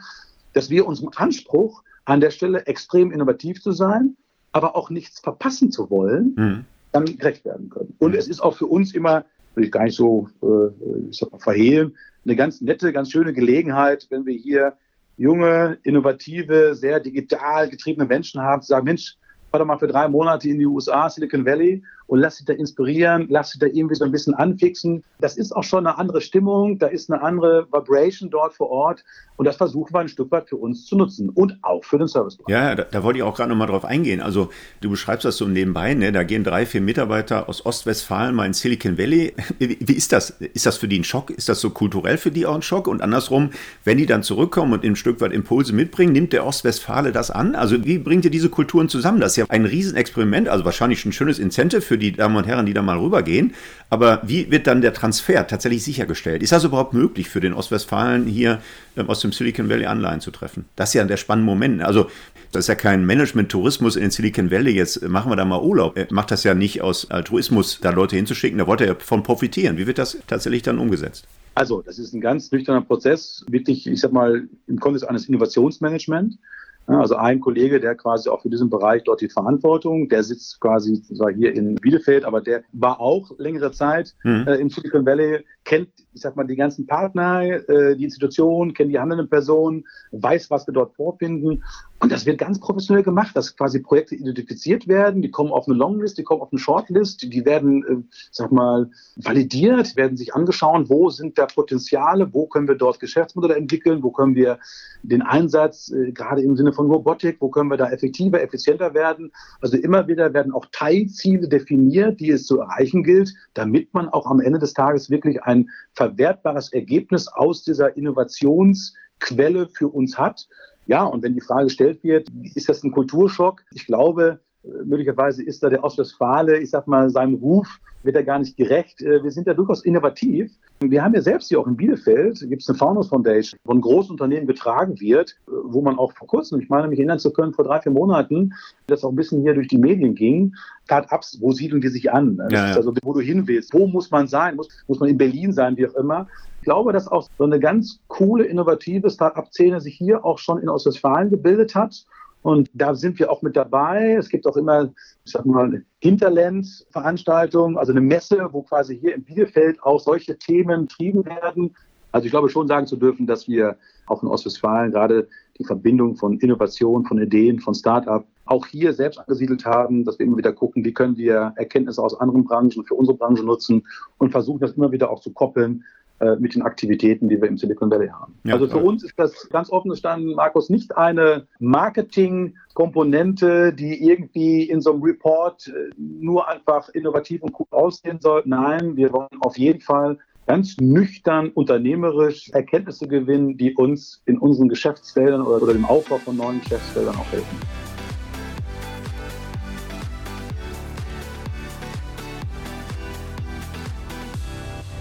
[0.52, 4.16] Dass wir unserem Anspruch an der Stelle extrem innovativ zu sein,
[4.52, 6.64] aber auch nichts verpassen zu wollen, mhm.
[6.92, 7.94] dann gerecht werden können.
[7.98, 11.96] Und es ist auch für uns immer, will ich gar nicht so äh, mal, verhehlen,
[12.24, 14.74] eine ganz nette, ganz schöne Gelegenheit, wenn wir hier
[15.16, 19.16] junge, innovative, sehr digital getriebene Menschen haben, zu sagen, Mensch,
[19.50, 22.52] fahr doch mal für drei Monate in die USA, Silicon Valley und lass dich da
[22.52, 25.04] inspirieren, lass dich da irgendwie so ein bisschen anfixen.
[25.20, 29.04] Das ist auch schon eine andere Stimmung, da ist eine andere Vibration dort vor Ort
[29.36, 32.08] und das versuchen wir ein Stück weit für uns zu nutzen und auch für den
[32.08, 32.38] Service.
[32.48, 34.20] Ja, da, da wollte ich auch gerade nochmal drauf eingehen.
[34.20, 36.12] Also du beschreibst das so nebenbei, ne?
[36.12, 39.34] da gehen drei, vier Mitarbeiter aus Ostwestfalen mal in Silicon Valley.
[39.58, 40.30] Wie, ist das?
[40.30, 41.30] Ist das für die ein Schock?
[41.30, 42.86] Ist das so kulturell für die auch ein Schock?
[42.86, 43.50] Und andersrum,
[43.84, 47.54] wenn die dann zurückkommen und ein Stück weit Impulse mitbringen, nimmt der Ostwestfale das an?
[47.54, 49.20] Also wie bringt ihr diese Kulturen zusammen?
[49.20, 52.64] Das ist ja ein Riesenexperiment, also wahrscheinlich ein schönes Incentive für die Damen und Herren,
[52.64, 53.52] die da mal rübergehen.
[53.90, 56.42] Aber wie wird dann der Transfer tatsächlich sichergestellt?
[56.42, 58.62] Ist das überhaupt möglich für den Ostwestfalen hier
[58.96, 60.64] ähm, aus dem Silicon Valley Anleihen zu treffen?
[60.74, 61.82] Das ist ja der spannende Moment.
[61.82, 62.06] Also
[62.50, 64.70] das ist ja kein Management-Tourismus in den Silicon Valley.
[64.70, 65.98] Jetzt machen wir da mal Urlaub.
[65.98, 68.56] Er macht das ja nicht aus Altruismus, da Leute hinzuschicken.
[68.56, 69.76] Da wollte er von profitieren.
[69.76, 71.26] Wie wird das tatsächlich dann umgesetzt?
[71.54, 76.38] Also, das ist ein ganz nüchterner Prozess, wirklich, ich sag mal, im Kontext eines Innovationsmanagements.
[76.86, 81.02] Also ein Kollege, der quasi auch für diesen Bereich dort die Verantwortung, der sitzt quasi
[81.02, 84.46] zwar hier in Bielefeld, aber der war auch längere Zeit mhm.
[84.46, 88.90] äh, im Silicon Valley, kennt, ich sag mal, die ganzen Partner, äh, die Institutionen, kennt
[88.90, 91.62] die handelnden Personen, weiß, was wir dort vorfinden.
[92.00, 95.76] Und das wird ganz professionell gemacht, dass quasi Projekte identifiziert werden, die kommen auf eine
[95.76, 100.88] Longlist, die kommen auf eine Shortlist, die werden, äh, sag mal, validiert, werden sich angeschaut,
[100.88, 104.58] wo sind da Potenziale, wo können wir dort Geschäftsmodelle entwickeln, wo können wir
[105.02, 109.30] den Einsatz, äh, gerade im Sinne von Robotik, wo können wir da effektiver, effizienter werden.
[109.60, 114.26] Also immer wieder werden auch Teilziele definiert, die es zu erreichen gilt, damit man auch
[114.26, 115.51] am Ende des Tages wirklich ein
[115.94, 120.48] verwertbares Ergebnis aus dieser Innovationsquelle für uns hat.
[120.86, 123.62] Ja, und wenn die Frage gestellt wird, ist das ein Kulturschock?
[123.72, 127.68] Ich glaube, äh, möglicherweise ist da der Ostwestfale, ich sag mal, seinem Ruf
[128.02, 129.00] wird er gar nicht gerecht.
[129.00, 130.52] Äh, wir sind ja durchaus innovativ.
[130.90, 134.10] Wir haben ja selbst hier auch in Bielefeld, gibt es eine Founders Foundation, von großen
[134.12, 137.64] Unternehmen getragen wird, wo man auch vor kurzem, ich meine mich erinnern zu können, vor
[137.64, 138.52] drei, vier Monaten,
[138.86, 142.38] das auch ein bisschen hier durch die Medien ging, Start-ups, wo siedeln die sich an?
[142.50, 142.74] Ja, ja.
[142.74, 144.56] Also wo du hin willst, wo muss man sein?
[144.56, 146.26] Muss, muss man in Berlin sein, wie auch immer?
[146.58, 150.68] Ich glaube, dass auch so eine ganz coole, innovative Start-up-Szene sich hier auch schon in
[150.68, 152.04] Ostwestfalen gebildet hat.
[152.42, 154.14] Und da sind wir auch mit dabei.
[154.18, 154.92] Es gibt auch immer,
[155.24, 160.88] ich sag mal, Hinterland-Veranstaltungen, also eine Messe, wo quasi hier in Bielefeld auch solche Themen
[160.88, 161.74] getrieben werden.
[162.10, 163.76] Also ich glaube schon sagen zu dürfen, dass wir
[164.06, 165.28] auch in Ostwestfalen gerade
[165.58, 170.26] die Verbindung von Innovation, von Ideen, von Start-up auch hier selbst angesiedelt haben, dass wir
[170.26, 173.86] immer wieder gucken, wie können wir Erkenntnisse aus anderen Branchen für unsere Branche nutzen
[174.18, 175.84] und versuchen das immer wieder auch zu koppeln
[176.22, 178.38] äh, mit den Aktivitäten, die wir im Silicon Valley haben.
[178.44, 178.84] Ja, also für klar.
[178.84, 185.02] uns ist das ganz offen gestanden, Markus, nicht eine Marketing-Komponente, die irgendwie in so einem
[185.02, 188.42] Report äh, nur einfach innovativ und cool aussehen soll.
[188.44, 194.68] Nein, wir wollen auf jeden Fall ganz nüchtern unternehmerisch Erkenntnisse gewinnen, die uns in unseren
[194.68, 197.58] Geschäftsfeldern oder, oder dem Aufbau von neuen Geschäftsfeldern auch helfen.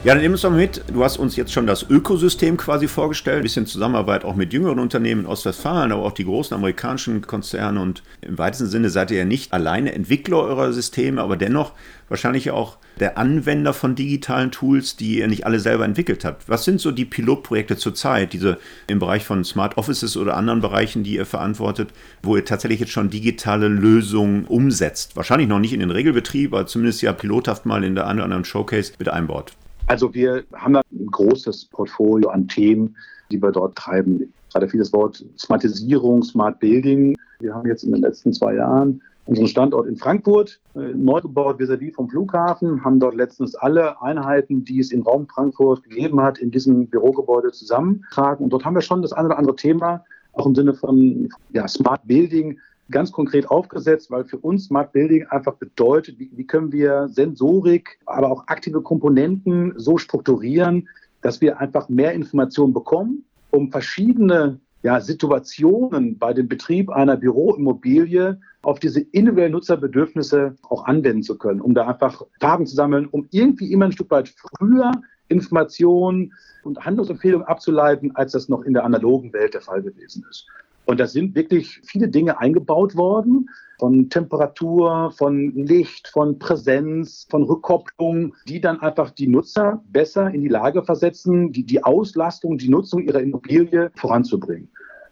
[0.04, 0.84] Ja, dann nimm uns doch mit.
[0.92, 3.38] Du hast uns jetzt schon das Ökosystem quasi vorgestellt.
[3.38, 7.80] Ein bisschen Zusammenarbeit auch mit jüngeren Unternehmen in Ostwestfalen, aber auch die großen amerikanischen Konzerne.
[7.80, 11.74] Und im weitesten Sinne seid ihr ja nicht alleine Entwickler eurer Systeme, aber dennoch
[12.10, 16.50] wahrscheinlich auch der Anwender von digitalen Tools, die ihr nicht alle selber entwickelt habt.
[16.50, 21.04] Was sind so die Pilotprojekte zurzeit, diese im Bereich von Smart Offices oder anderen Bereichen,
[21.04, 21.90] die ihr verantwortet,
[22.24, 25.16] wo ihr tatsächlich jetzt schon digitale Lösungen umsetzt?
[25.16, 28.26] Wahrscheinlich noch nicht in den Regelbetrieb, aber zumindest ja pilothaft mal in der einen oder
[28.26, 29.54] anderen Showcase mit einbaut.
[29.88, 32.96] Also wir haben ein großes Portfolio an Themen,
[33.32, 34.32] die wir dort treiben.
[34.52, 37.16] Gerade vieles Wort Smartisierung, Smart Building.
[37.40, 41.60] Wir haben jetzt in den letzten zwei Jahren unseren Standort in Frankfurt äh, neu gebaut
[41.60, 46.40] vis-à-vis vom Flughafen, haben dort letztens alle Einheiten, die es im Raum Frankfurt gegeben hat,
[46.40, 48.44] in diesem Bürogebäude zusammengetragen.
[48.44, 51.68] Und dort haben wir schon das eine oder andere Thema, auch im Sinne von ja,
[51.68, 52.60] Smart Building,
[52.92, 58.00] ganz konkret aufgesetzt, weil für uns Smart Building einfach bedeutet, wie, wie können wir Sensorik,
[58.06, 60.88] aber auch aktive Komponenten so strukturieren,
[61.22, 68.40] dass wir einfach mehr Informationen bekommen, um verschiedene ja, Situationen bei dem Betrieb einer Büroimmobilie
[68.64, 73.28] auf diese individuellen Nutzerbedürfnisse auch anwenden zu können, um da einfach Farben zu sammeln, um
[73.32, 74.92] irgendwie immer ein Stück weit früher
[75.28, 80.48] Informationen und Handlungsempfehlungen abzuleiten, als das noch in der analogen Welt der Fall gewesen ist.
[80.92, 83.50] Und da sind wirklich viele Dinge eingebaut worden,
[83.80, 90.42] von Temperatur, von Licht, von Präsenz, von Rückkopplung, die dann einfach die Nutzer besser in
[90.42, 94.68] die Lage versetzen, die, die Auslastung, die Nutzung ihrer Immobilie voranzubringen.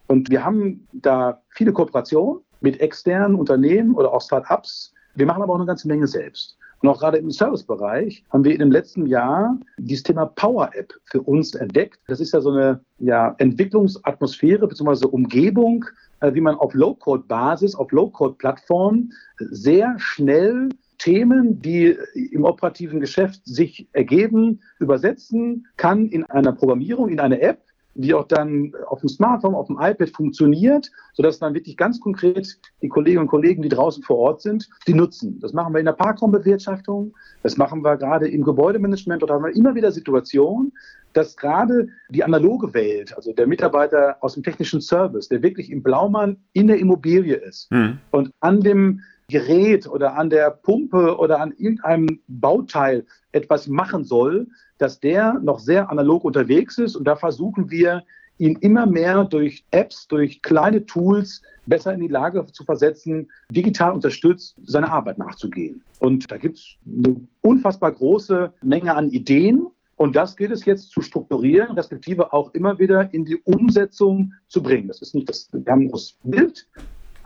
[0.07, 4.93] Und wir haben da viele Kooperationen mit externen Unternehmen oder auch Start-ups.
[5.15, 6.58] Wir machen aber auch eine ganze Menge selbst.
[6.81, 10.93] Und auch gerade im Servicebereich haben wir in dem letzten Jahr dieses Thema Power App
[11.05, 11.99] für uns entdeckt.
[12.07, 15.07] Das ist ja so eine ja, Entwicklungsatmosphäre bzw.
[15.07, 15.85] Umgebung,
[16.21, 23.87] äh, wie man auf Low-Code-Basis, auf Low-Code-Plattformen sehr schnell Themen, die im operativen Geschäft sich
[23.93, 27.61] ergeben, übersetzen kann in einer Programmierung, in eine App
[28.01, 32.57] die auch dann auf dem Smartphone, auf dem iPad funktioniert, sodass dann wirklich ganz konkret
[32.81, 35.39] die Kolleginnen und Kollegen, die draußen vor Ort sind, die nutzen.
[35.41, 39.21] Das machen wir in der Parkraumbewirtschaftung, das machen wir gerade im Gebäudemanagement.
[39.21, 40.71] Dort haben wir immer wieder Situationen,
[41.13, 45.83] dass gerade die analoge Welt, also der Mitarbeiter aus dem technischen Service, der wirklich im
[45.83, 47.99] Blaumann in der Immobilie ist mhm.
[48.11, 54.47] und an dem Gerät oder an der Pumpe oder an irgendeinem Bauteil etwas machen soll,
[54.77, 56.95] dass der noch sehr analog unterwegs ist.
[56.95, 58.03] Und da versuchen wir,
[58.39, 63.91] ihn immer mehr durch Apps, durch kleine Tools besser in die Lage zu versetzen, digital
[63.91, 65.83] unterstützt seine Arbeit nachzugehen.
[65.99, 69.67] Und da gibt es eine unfassbar große Menge an Ideen.
[69.97, 74.63] Und das gilt es jetzt zu strukturieren, respektive auch immer wieder in die Umsetzung zu
[74.63, 74.87] bringen.
[74.87, 76.65] Das ist nicht das, wir haben das Bild,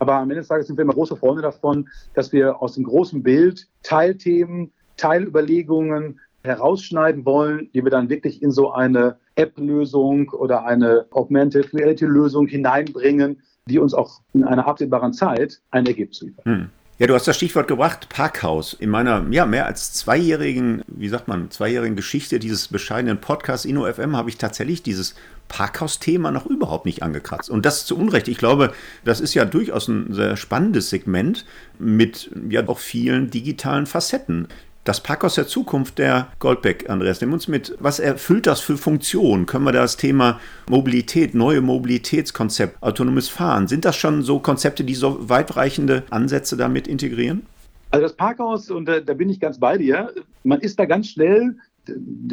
[0.00, 2.82] aber am Ende des Tages sind wir immer große Freunde davon, dass wir aus dem
[2.82, 10.64] großen Bild Teilthemen, Teilüberlegungen, herausschneiden wollen, die wir dann wirklich in so eine App-Lösung oder
[10.64, 16.44] eine Augmented Reality-Lösung hineinbringen, die uns auch in einer absehbaren Zeit ein Ergebnis liefert.
[16.44, 16.68] Hm.
[16.98, 18.72] Ja, du hast das Stichwort gebracht, Parkhaus.
[18.72, 24.14] In meiner ja, mehr als zweijährigen, wie sagt man, zweijährigen Geschichte dieses bescheidenen Podcasts InnoFM
[24.14, 25.16] habe ich tatsächlich dieses
[25.48, 27.50] Parkhaus-Thema noch überhaupt nicht angekratzt.
[27.50, 28.28] Und das zu Unrecht.
[28.28, 28.72] Ich glaube,
[29.04, 31.44] das ist ja durchaus ein sehr spannendes Segment
[31.80, 34.46] mit ja auch vielen digitalen Facetten.
[34.84, 37.74] Das Parkhaus der Zukunft der Goldbeck, Andreas, nimm uns mit.
[37.80, 39.46] Was erfüllt das für Funktionen?
[39.46, 44.94] Können wir das Thema Mobilität, neue Mobilitätskonzept, autonomes Fahren, sind das schon so Konzepte, die
[44.94, 47.46] so weitreichende Ansätze damit integrieren?
[47.92, 51.08] Also das Parkhaus, und da, da bin ich ganz bei dir, man ist da ganz
[51.08, 51.56] schnell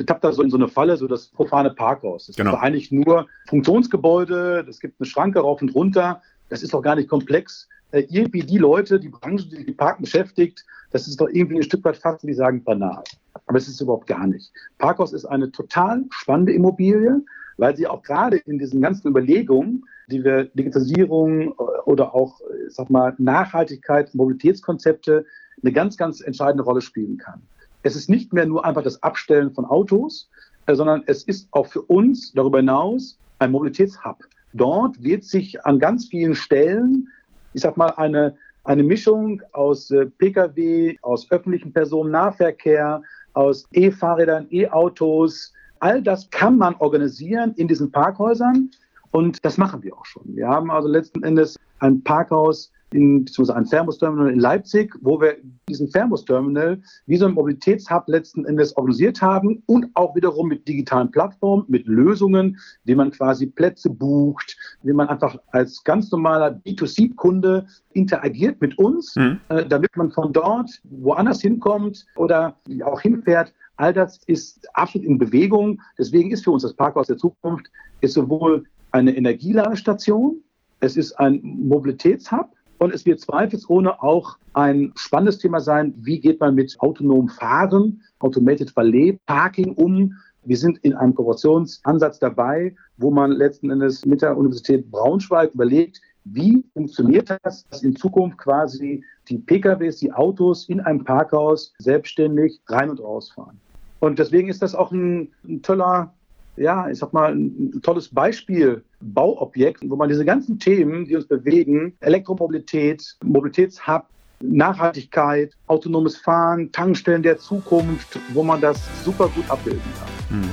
[0.05, 2.27] tappt da so in so eine Falle, so das profane Parkhaus.
[2.27, 2.53] Das genau.
[2.53, 6.95] ist eigentlich nur Funktionsgebäude, es gibt eine Schranke rauf und runter, das ist doch gar
[6.95, 7.67] nicht komplex.
[7.91, 11.63] Äh, irgendwie die Leute, die Branche, die die Parken beschäftigt, das ist doch irgendwie ein
[11.63, 13.03] Stück weit fast, wie sagen, banal.
[13.45, 14.51] Aber es ist überhaupt gar nicht.
[14.77, 17.21] Parkhaus ist eine total spannende Immobilie,
[17.57, 21.53] weil sie auch gerade in diesen ganzen Überlegungen, die wir Digitalisierung äh,
[21.85, 25.25] oder auch, äh, sag mal, Nachhaltigkeit, Mobilitätskonzepte
[25.61, 27.41] eine ganz, ganz entscheidende Rolle spielen kann.
[27.83, 30.29] Es ist nicht mehr nur einfach das Abstellen von Autos,
[30.71, 34.17] sondern es ist auch für uns darüber hinaus ein Mobilitätshub.
[34.53, 37.07] Dort wird sich an ganz vielen Stellen
[37.53, 43.01] ich sag mal, eine, eine Mischung aus äh, Pkw, aus öffentlichem Personennahverkehr,
[43.33, 45.53] aus E-Fahrrädern, E-Autos.
[45.79, 48.69] All das kann man organisieren in diesen Parkhäusern
[49.11, 50.23] und das machen wir auch schon.
[50.35, 55.37] Wir haben also letzten Endes ein Parkhaus in, beziehungsweise ein Fernbus-Terminal in Leipzig, wo wir
[55.69, 61.09] diesen Fernbus-Terminal wie so ein Mobilitätshub letzten Endes organisiert haben und auch wiederum mit digitalen
[61.11, 67.65] Plattformen, mit Lösungen, wie man quasi Plätze bucht, wie man einfach als ganz normaler B2C-Kunde
[67.93, 69.39] interagiert mit uns, mhm.
[69.49, 73.53] äh, damit man von dort woanders hinkommt oder auch hinfährt.
[73.77, 75.81] All das ist absolut in Bewegung.
[75.97, 77.67] Deswegen ist für uns das Parkhaus der Zukunft
[78.01, 80.43] ist sowohl eine Energieladestation,
[80.81, 82.49] es ist ein Mobilitätshub,
[82.81, 88.01] und es wird zweifelsohne auch ein spannendes Thema sein, wie geht man mit autonomem Fahren,
[88.17, 90.15] Automated Valet Parking um.
[90.45, 96.01] Wir sind in einem Kooperationsansatz dabei, wo man letzten Endes mit der Universität Braunschweig überlegt,
[96.23, 102.61] wie funktioniert das, dass in Zukunft quasi die PKWs, die Autos in einem Parkhaus selbstständig
[102.67, 103.59] rein und rausfahren.
[103.99, 106.15] Und deswegen ist das auch ein, ein toller
[106.61, 111.25] ja, ich sag mal, ein tolles Beispiel, Bauobjekt, wo man diese ganzen Themen, die uns
[111.25, 114.03] bewegen, Elektromobilität, Mobilitätshub,
[114.41, 120.37] Nachhaltigkeit, autonomes Fahren, Tankstellen der Zukunft, wo man das super gut abbilden kann.
[120.37, 120.49] Hm.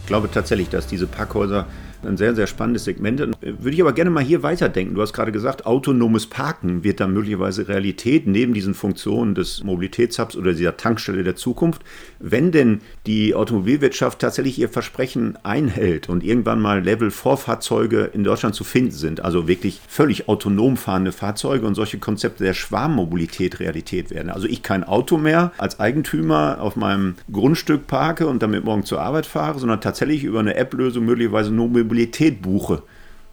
[0.00, 1.66] Ich glaube tatsächlich, dass diese Parkhäuser
[2.04, 3.20] ein sehr, sehr spannendes Segment.
[3.40, 4.94] Würde ich aber gerne mal hier weiterdenken.
[4.94, 10.36] Du hast gerade gesagt, autonomes Parken wird dann möglicherweise Realität neben diesen Funktionen des Mobilitätshubs
[10.36, 11.82] oder dieser Tankstelle der Zukunft.
[12.18, 18.64] Wenn denn die Automobilwirtschaft tatsächlich ihr Versprechen einhält und irgendwann mal Level-4-Fahrzeuge in Deutschland zu
[18.64, 24.30] finden sind, also wirklich völlig autonom fahrende Fahrzeuge und solche Konzepte der Schwarmmobilität Realität werden.
[24.30, 29.00] Also ich kein Auto mehr als Eigentümer auf meinem Grundstück parke und damit morgen zur
[29.00, 32.84] Arbeit fahre, sondern tatsächlich über eine App-Lösung möglicherweise nur Mobilität buche.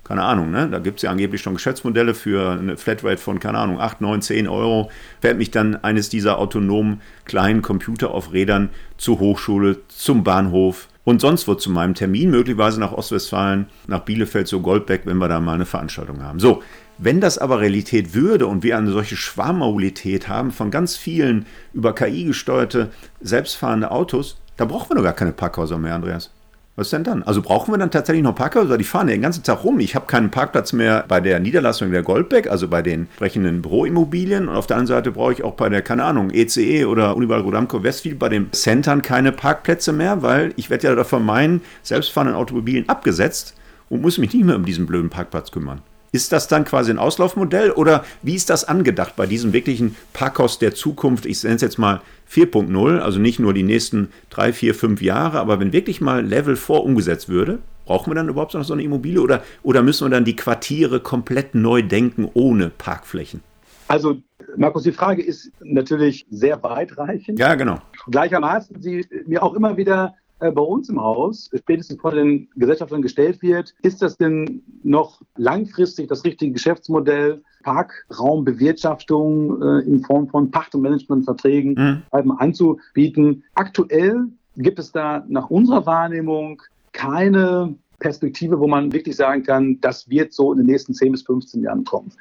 [0.03, 0.67] Keine Ahnung, ne?
[0.71, 4.21] da gibt es ja angeblich schon Geschäftsmodelle für eine Flatrate von, keine Ahnung, 8, 9,
[4.21, 4.89] 10 Euro.
[5.21, 11.19] Fährt mich dann eines dieser autonomen kleinen Computer auf Rädern zur Hochschule, zum Bahnhof und
[11.21, 15.41] sonst wo zu meinem Termin, möglicherweise nach Ostwestfalen, nach Bielefeld, so Goldbeck, wenn wir da
[15.41, 16.39] mal eine Veranstaltung haben.
[16.39, 16.63] So,
[16.97, 21.93] wenn das aber Realität würde und wir eine solche Schwarmmobilität haben von ganz vielen über
[21.93, 26.31] KI gesteuerte, selbstfahrende Autos, da brauchen wir doch gar keine Parkhäuser mehr, Andreas.
[26.79, 27.23] Was denn dann?
[27.23, 28.77] Also brauchen wir dann tatsächlich noch Parkhäuser?
[28.77, 29.79] Die fahren ja den ganzen Tag rum.
[29.79, 34.47] Ich habe keinen Parkplatz mehr bei der Niederlassung der Goldbeck, also bei den sprechenden Büroimmobilien.
[34.47, 37.17] Und auf der anderen Seite brauche ich auch bei der, keine Ahnung, ECE e oder
[37.17, 41.61] Unival Rodamco Westfield bei den Centern keine Parkplätze mehr, weil ich werde ja davon meinen,
[41.81, 43.55] selbstfahrenden Automobilen abgesetzt
[43.89, 45.81] und muss mich nicht mehr um diesen blöden Parkplatz kümmern.
[46.11, 50.59] Ist das dann quasi ein Auslaufmodell oder wie ist das angedacht bei diesem wirklichen Parkhaus
[50.59, 51.25] der Zukunft?
[51.25, 55.39] Ich nenne es jetzt mal 4.0, also nicht nur die nächsten drei, vier, fünf Jahre,
[55.39, 58.83] aber wenn wirklich mal Level 4 umgesetzt würde, brauchen wir dann überhaupt noch so eine
[58.83, 63.41] Immobilie oder, oder müssen wir dann die Quartiere komplett neu denken ohne Parkflächen?
[63.87, 64.17] Also,
[64.57, 67.39] Markus, die Frage ist natürlich sehr weitreichend.
[67.39, 67.79] Ja, genau.
[68.11, 73.41] Gleichermaßen, sie mir auch immer wieder bei uns im Haus, spätestens vor den Gesellschaftern gestellt
[73.41, 80.75] wird, ist das denn noch langfristig das richtige Geschäftsmodell, Parkraumbewirtschaftung äh, in Form von Pacht-
[80.75, 82.31] und Managementverträgen mhm.
[82.37, 83.43] anzubieten?
[83.55, 90.07] Aktuell gibt es da nach unserer Wahrnehmung keine Perspektive, wo man wirklich sagen kann, das
[90.09, 92.11] wird so in den nächsten 10 bis 15 Jahren kommen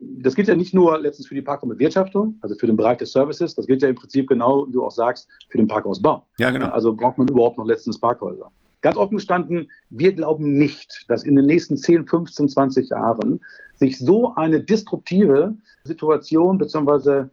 [0.00, 3.54] das gilt ja nicht nur letztens für die Parkraumbewirtschaftung, also für den Bereich des Services,
[3.54, 6.26] das gilt ja im Prinzip genau, wie du auch sagst, für den Parkhausbau.
[6.38, 6.68] Ja, genau.
[6.68, 8.50] Also braucht man überhaupt noch letztens Parkhäuser.
[8.82, 13.40] Ganz offen gestanden, wir glauben nicht, dass in den nächsten 10, 15, 20 Jahren
[13.74, 17.24] sich so eine disruptive Situation bzw.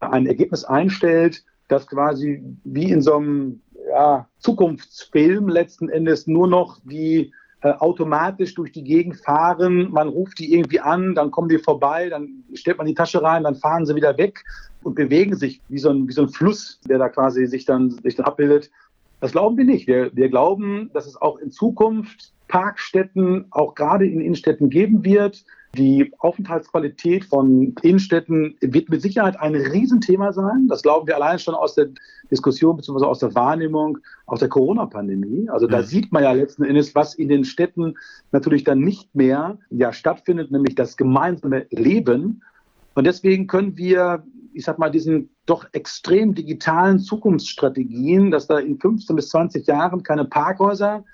[0.00, 3.60] ein Ergebnis einstellt, dass quasi wie in so einem
[3.90, 7.32] ja, Zukunftsfilm letzten Endes nur noch die
[7.64, 9.90] äh, automatisch durch die Gegend fahren.
[9.90, 13.44] Man ruft die irgendwie an, dann kommen die vorbei, dann stellt man die Tasche rein,
[13.44, 14.44] dann fahren sie wieder weg
[14.82, 17.88] und bewegen sich wie so ein, wie so ein Fluss, der da quasi sich dann,
[17.88, 18.70] sich dann abbildet.
[19.20, 19.86] Das glauben wir nicht.
[19.86, 25.42] Wir, wir glauben, dass es auch in Zukunft Parkstätten auch gerade in Innenstädten geben wird,
[25.74, 30.68] die Aufenthaltsqualität von Innenstädten wird mit Sicherheit ein Riesenthema sein.
[30.68, 31.88] Das glauben wir allein schon aus der
[32.30, 33.04] Diskussion bzw.
[33.04, 35.48] aus der Wahrnehmung aus der Corona-Pandemie.
[35.50, 35.84] Also da mhm.
[35.84, 37.94] sieht man ja letzten Endes, was in den Städten
[38.32, 42.42] natürlich dann nicht mehr ja, stattfindet, nämlich das gemeinsame Leben.
[42.94, 48.78] Und deswegen können wir, ich sag mal, diesen doch extrem digitalen Zukunftsstrategien, dass da in
[48.78, 51.04] 15 bis 20 Jahren keine Parkhäuser,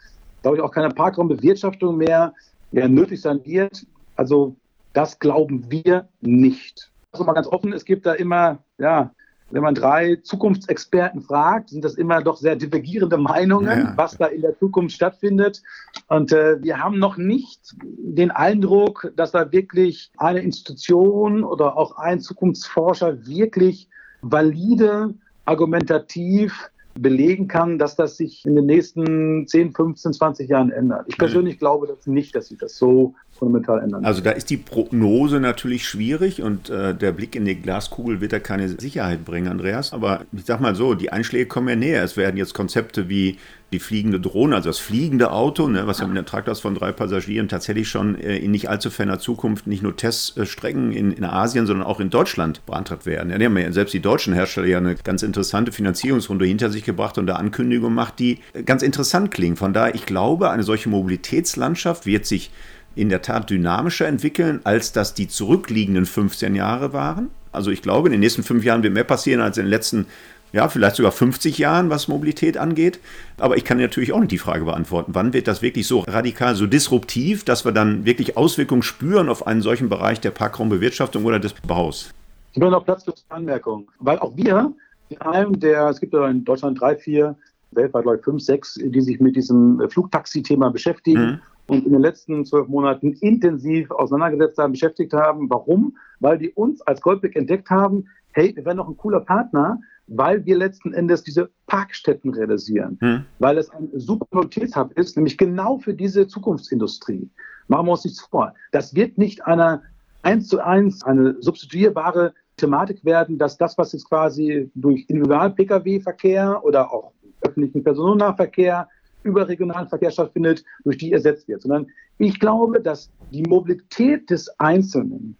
[0.43, 2.33] glaube ich auch keine Parkraumbewirtschaftung mehr,
[2.71, 3.87] mehr nötig sein wird,
[4.21, 4.55] also
[4.93, 6.91] das glauben wir nicht.
[7.11, 9.15] Also mal ganz offen, es gibt da immer, ja,
[9.51, 13.93] wenn man drei Zukunftsexperten fragt, sind das immer doch sehr divergierende Meinungen, ja.
[13.97, 15.63] was da in der Zukunft stattfindet.
[16.09, 21.97] Und äh, wir haben noch nicht den Eindruck, dass da wirklich eine Institution oder auch
[21.97, 23.89] ein Zukunftsforscher wirklich
[24.21, 25.15] valide,
[25.47, 31.07] argumentativ belegen kann, dass das sich in den nächsten 10, 15, 20 Jahren ändert.
[31.09, 31.59] Ich persönlich mhm.
[31.59, 34.05] glaube das nicht, dass sich das so fundamental ändern.
[34.05, 38.33] Also da ist die Prognose natürlich schwierig und äh, der Blick in die Glaskugel wird
[38.33, 39.93] da keine Sicherheit bringen, Andreas.
[39.93, 42.05] Aber ich sag mal so, die Einschläge kommen ja näher.
[42.05, 43.39] Es werden jetzt Konzepte wie
[43.73, 46.91] die fliegende Drohne, also das fliegende Auto, ne, was ja mit einem Traktor von drei
[46.91, 51.67] Passagieren tatsächlich schon äh, in nicht allzu ferner Zukunft nicht nur Teststrecken in, in Asien,
[51.67, 53.31] sondern auch in Deutschland beantragt werden.
[53.31, 56.85] Ja, die haben ja selbst die deutschen Hersteller ja eine ganz interessante Finanzierungsrunde hinter sich
[56.85, 59.57] gebracht und da Ankündigungen gemacht, die ganz interessant klingen.
[59.57, 62.51] Von daher, ich glaube, eine solche Mobilitätslandschaft wird sich
[62.97, 67.31] in der Tat dynamischer entwickeln, als das die zurückliegenden 15 Jahre waren.
[67.53, 70.07] Also ich glaube, in den nächsten fünf Jahren wird mehr passieren als in den letzten,
[70.53, 73.01] ja, vielleicht sogar 50 Jahren, was Mobilität angeht.
[73.39, 76.55] Aber ich kann natürlich auch nicht die Frage beantworten, wann wird das wirklich so radikal,
[76.55, 81.39] so disruptiv, dass wir dann wirklich Auswirkungen spüren auf einen solchen Bereich der Parkraumbewirtschaftung oder
[81.39, 82.13] des Baus.
[82.53, 84.73] Ich will noch Platz für Anmerkungen, weil auch wir
[85.09, 87.37] in einem der, es gibt ja in Deutschland drei, vier,
[87.73, 91.23] weltweit glaube ich fünf, sechs, die sich mit diesem Flugtaxi-Thema beschäftigen.
[91.23, 95.49] Mhm und in den letzten zwölf Monaten intensiv auseinandergesetzt haben, beschäftigt haben.
[95.49, 95.97] Warum?
[96.19, 99.79] Weil die uns als Goldbeck entdeckt haben, hey, wir werden noch ein cooler Partner,
[100.11, 103.25] weil wir letzten Endes diese Parkstätten realisieren, hm.
[103.39, 107.31] weil es ein super Mobilitätshub ist, nämlich genau für diese Zukunftsindustrie.
[107.69, 108.53] Machen wir uns nichts vor.
[108.73, 109.83] Das wird nicht eine
[110.23, 116.93] eins zu eins eine substituierbare Thematik werden, dass das, was jetzt quasi durch Individual-Pkw-Verkehr oder
[116.93, 118.89] auch öffentlichen Personennahverkehr,
[119.23, 121.87] überregionalen Verkehr stattfindet, durch die ersetzt wird, sondern
[122.19, 125.37] ich glaube, dass die Mobilität des Einzelnen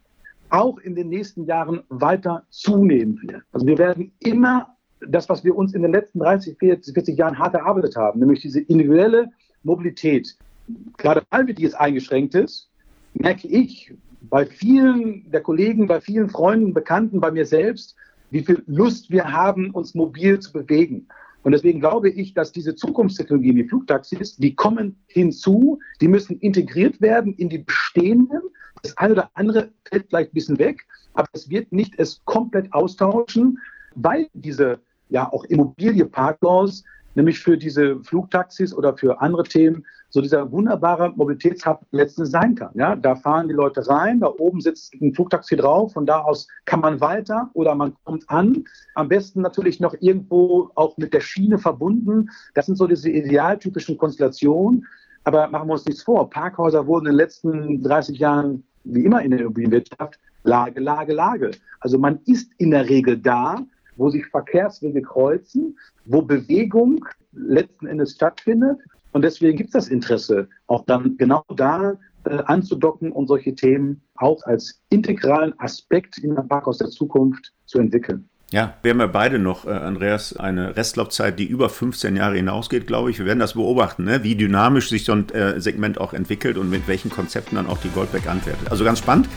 [0.51, 3.43] auch in den nächsten Jahren weiter zunehmen wird.
[3.53, 4.77] Also wir werden immer
[5.09, 8.41] das, was wir uns in den letzten 30, 40, 40 Jahren hart erarbeitet haben, nämlich
[8.41, 9.31] diese individuelle
[9.63, 10.37] Mobilität,
[10.99, 12.71] gerade weil die jetzt eingeschränkt ist,
[13.15, 17.97] merke ich bei vielen der Kollegen, bei vielen Freunden, Bekannten, bei mir selbst,
[18.31, 21.09] wie viel Lust wir haben, uns mobil zu bewegen.
[21.43, 27.01] Und deswegen glaube ich, dass diese Zukunftstechnologien, die Flugtaxis, die kommen hinzu, die müssen integriert
[27.01, 28.43] werden in die bestehenden.
[28.83, 32.73] Das eine oder andere fällt vielleicht ein bisschen weg, aber es wird nicht es komplett
[32.73, 33.59] austauschen,
[33.95, 36.85] weil diese ja auch Immobilienparklaws
[37.15, 42.71] nämlich für diese Flugtaxis oder für andere Themen so dieser wunderbare Mobilitätshub letztens sein kann.
[42.75, 46.49] Ja, da fahren die Leute rein, da oben sitzt ein Flugtaxi drauf, von da aus
[46.65, 48.65] kann man weiter oder man kommt an.
[48.95, 52.29] Am besten natürlich noch irgendwo auch mit der Schiene verbunden.
[52.55, 54.87] Das sind so diese idealtypischen Konstellationen.
[55.25, 56.29] Aber machen wir uns nichts vor.
[56.31, 61.51] Parkhäuser wurden in den letzten 30 Jahren, wie immer in der Immobilienwirtschaft, Lage, Lage, Lage.
[61.81, 63.59] Also man ist in der Regel da,
[64.01, 68.79] wo sich Verkehrswege kreuzen, wo Bewegung letzten Endes stattfindet.
[69.13, 71.95] Und deswegen gibt es das Interesse, auch dann genau da
[72.25, 77.53] äh, anzudocken und solche Themen auch als integralen Aspekt in der Park aus der Zukunft
[77.67, 78.29] zu entwickeln.
[78.53, 82.87] Ja, wir haben ja beide noch, äh, Andreas, eine Restlaufzeit, die über 15 Jahre hinausgeht,
[82.87, 83.19] glaube ich.
[83.19, 84.25] Wir werden das beobachten, ne?
[84.25, 87.79] wie dynamisch sich so ein äh, Segment auch entwickelt und mit welchen Konzepten dann auch
[87.79, 88.71] die Goldback antwortet.
[88.71, 89.29] Also ganz spannend.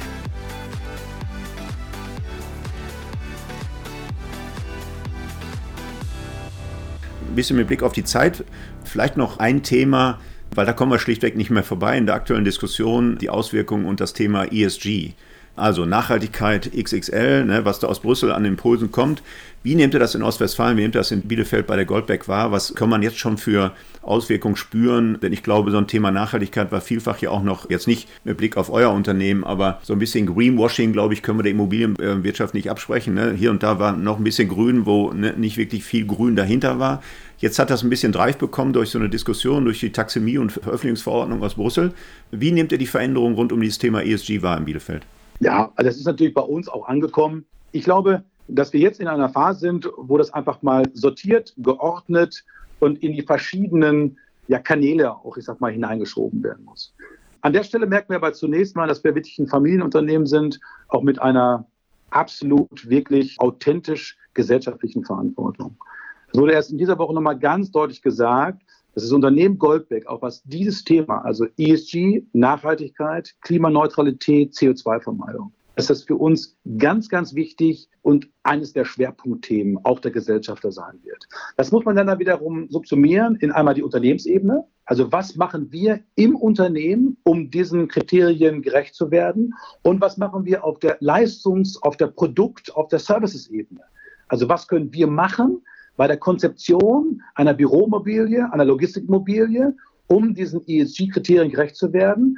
[7.35, 8.43] Bisschen mit Blick auf die Zeit,
[8.83, 10.19] vielleicht noch ein Thema,
[10.55, 13.99] weil da kommen wir schlichtweg nicht mehr vorbei in der aktuellen Diskussion, die Auswirkungen und
[13.99, 15.13] das Thema ESG.
[15.55, 19.21] Also Nachhaltigkeit XXL, ne, was da aus Brüssel an Impulsen kommt.
[19.61, 22.27] Wie nehmt ihr das in Ostwestfalen, wie nehmt ihr das in Bielefeld bei der Goldbeck
[22.27, 22.51] wahr?
[22.51, 25.19] Was kann man jetzt schon für Auswirkungen spüren?
[25.21, 28.37] Denn ich glaube, so ein Thema Nachhaltigkeit war vielfach ja auch noch, jetzt nicht mit
[28.37, 32.55] Blick auf euer Unternehmen, aber so ein bisschen Greenwashing, glaube ich, können wir der Immobilienwirtschaft
[32.55, 33.13] nicht absprechen.
[33.13, 33.33] Ne?
[33.37, 36.79] Hier und da war noch ein bisschen Grün, wo ne, nicht wirklich viel Grün dahinter
[36.79, 37.03] war.
[37.37, 40.51] Jetzt hat das ein bisschen Drive bekommen durch so eine Diskussion, durch die Taxemie- und
[40.51, 41.93] Veröffentlichungsverordnung aus Brüssel.
[42.31, 45.03] Wie nehmt ihr die Veränderung rund um dieses Thema ESG wahr in Bielefeld?
[45.39, 47.45] Ja, also das ist natürlich bei uns auch angekommen.
[47.71, 52.43] Ich glaube, dass wir jetzt in einer Phase sind, wo das einfach mal sortiert, geordnet
[52.79, 54.17] und in die verschiedenen
[54.47, 56.93] ja, Kanäle auch, ich sag mal, hineingeschoben werden muss.
[57.41, 61.01] An der Stelle merken wir aber zunächst mal, dass wir wirklich ein Familienunternehmen sind, auch
[61.01, 61.65] mit einer
[62.09, 65.75] absolut wirklich authentisch gesellschaftlichen Verantwortung.
[66.31, 68.61] Es wurde erst in dieser Woche nochmal ganz deutlich gesagt,
[69.01, 76.15] das Unternehmen Goldbeck, auch was dieses Thema, also ESG, Nachhaltigkeit, Klimaneutralität, CO2-Vermeidung, dass das für
[76.15, 81.27] uns ganz, ganz wichtig und eines der Schwerpunktthemen auch der Gesellschafter sein wird.
[81.57, 84.65] Das muss man dann wiederum subsumieren in einmal die Unternehmensebene.
[84.85, 89.53] Also was machen wir im Unternehmen, um diesen Kriterien gerecht zu werden?
[89.81, 93.81] Und was machen wir auf der Leistungs-, auf der Produkt-, auf der Services-Ebene?
[94.27, 95.61] Also was können wir machen,
[95.95, 99.75] bei der Konzeption einer Büromobilie, einer Logistikmobilie,
[100.07, 102.37] um diesen ESG-Kriterien gerecht zu werden,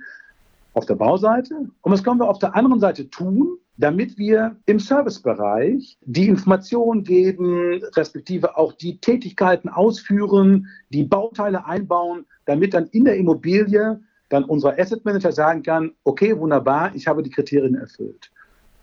[0.74, 1.56] auf der Bauseite.
[1.82, 7.04] Und was können wir auf der anderen Seite tun, damit wir im Servicebereich die Informationen
[7.04, 14.00] geben, respektive auch die Tätigkeiten ausführen, die Bauteile einbauen, damit dann in der Immobilie
[14.30, 18.32] dann unser Asset Manager sagen kann, okay, wunderbar, ich habe die Kriterien erfüllt.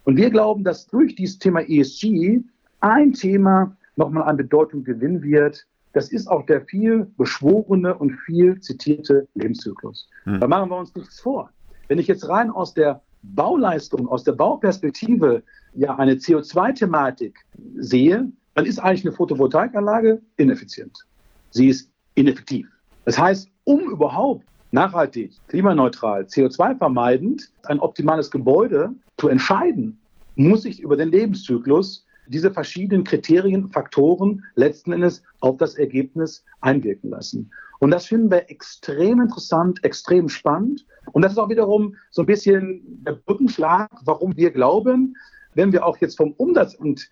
[0.04, 2.40] Und wir glauben, dass durch dieses Thema ESG
[2.80, 5.66] ein Thema nochmal an Bedeutung gewinnen wird.
[5.92, 10.08] Das ist auch der viel beschworene und viel zitierte Lebenszyklus.
[10.24, 10.40] Hm.
[10.40, 11.50] Da machen wir uns nichts vor.
[11.88, 15.42] Wenn ich jetzt rein aus der Bauleistung, aus der Bauperspektive
[15.74, 17.38] ja eine CO2-Thematik
[17.76, 20.98] sehe, dann ist eigentlich eine Photovoltaikanlage ineffizient.
[21.50, 22.68] Sie ist ineffektiv.
[23.04, 29.98] Das heißt, um überhaupt nachhaltig, klimaneutral, CO2-vermeidend ein optimales Gebäude zu entscheiden,
[30.36, 37.10] muss ich über den Lebenszyklus diese verschiedenen Kriterien, Faktoren letzten Endes auf das Ergebnis einwirken
[37.10, 37.50] lassen.
[37.80, 40.86] Und das finden wir extrem interessant, extrem spannend.
[41.12, 45.16] Und das ist auch wiederum so ein bisschen der Brückenschlag, warum wir glauben,
[45.54, 47.10] wenn wir auch jetzt vom Umsatz und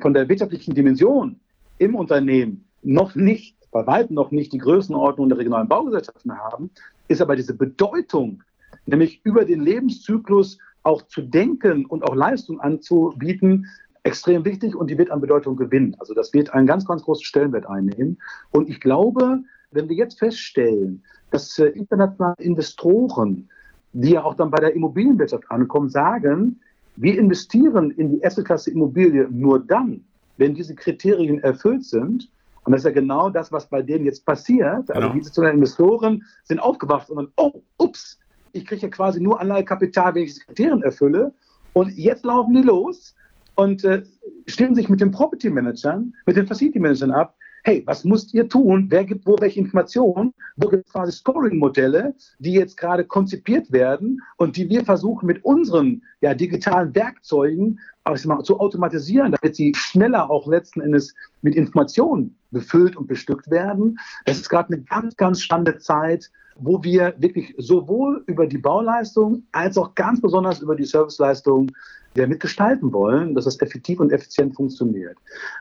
[0.00, 1.40] von der wirtschaftlichen Dimension
[1.78, 6.70] im Unternehmen noch nicht, bei weitem noch nicht die Größenordnung der regionalen Baugesellschaften haben,
[7.08, 8.42] ist aber diese Bedeutung,
[8.86, 13.66] nämlich über den Lebenszyklus auch zu denken und auch Leistung anzubieten,
[14.04, 15.96] extrem wichtig und die wird an Bedeutung gewinnen.
[15.98, 18.18] Also das wird einen ganz, ganz großen Stellenwert einnehmen.
[18.52, 19.40] Und ich glaube,
[19.72, 23.48] wenn wir jetzt feststellen, dass äh, internationale Investoren,
[23.92, 26.60] die ja auch dann bei der Immobilienwirtschaft ankommen, sagen,
[26.96, 30.04] wir investieren in die erste Klasse Immobilie nur dann,
[30.36, 32.30] wenn diese Kriterien erfüllt sind.
[32.64, 34.90] Und das ist ja genau das, was bei denen jetzt passiert.
[34.90, 35.12] Also genau.
[35.12, 38.18] diese Investoren sind aufgewacht und dann, oh, ups,
[38.52, 41.32] ich kriege ja quasi nur Anleihekapital, wenn ich diese Kriterien erfülle.
[41.72, 43.14] Und jetzt laufen die los
[43.54, 44.02] und äh,
[44.46, 47.36] stimmen sich mit den Property Managern, mit den Facility Managern ab.
[47.66, 48.88] Hey, was müsst ihr tun?
[48.90, 50.34] Wer gibt wo welche Informationen?
[50.56, 55.42] Wo gibt es quasi Scoring-Modelle, die jetzt gerade konzipiert werden und die wir versuchen mit
[55.46, 57.80] unseren ja, digitalen Werkzeugen
[58.26, 63.98] mal, zu automatisieren, damit sie schneller auch letzten Endes mit Informationen befüllt und bestückt werden.
[64.26, 69.42] Es ist gerade eine ganz, ganz spannende Zeit, wo wir wirklich sowohl über die Bauleistung
[69.52, 71.70] als auch ganz besonders über die Serviceleistung
[72.16, 75.16] ja, mitgestalten wollen, dass das effektiv und effizient funktioniert.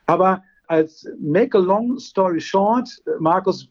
[0.06, 2.90] Aber als Make a Long Story Short,
[3.20, 3.68] Markus,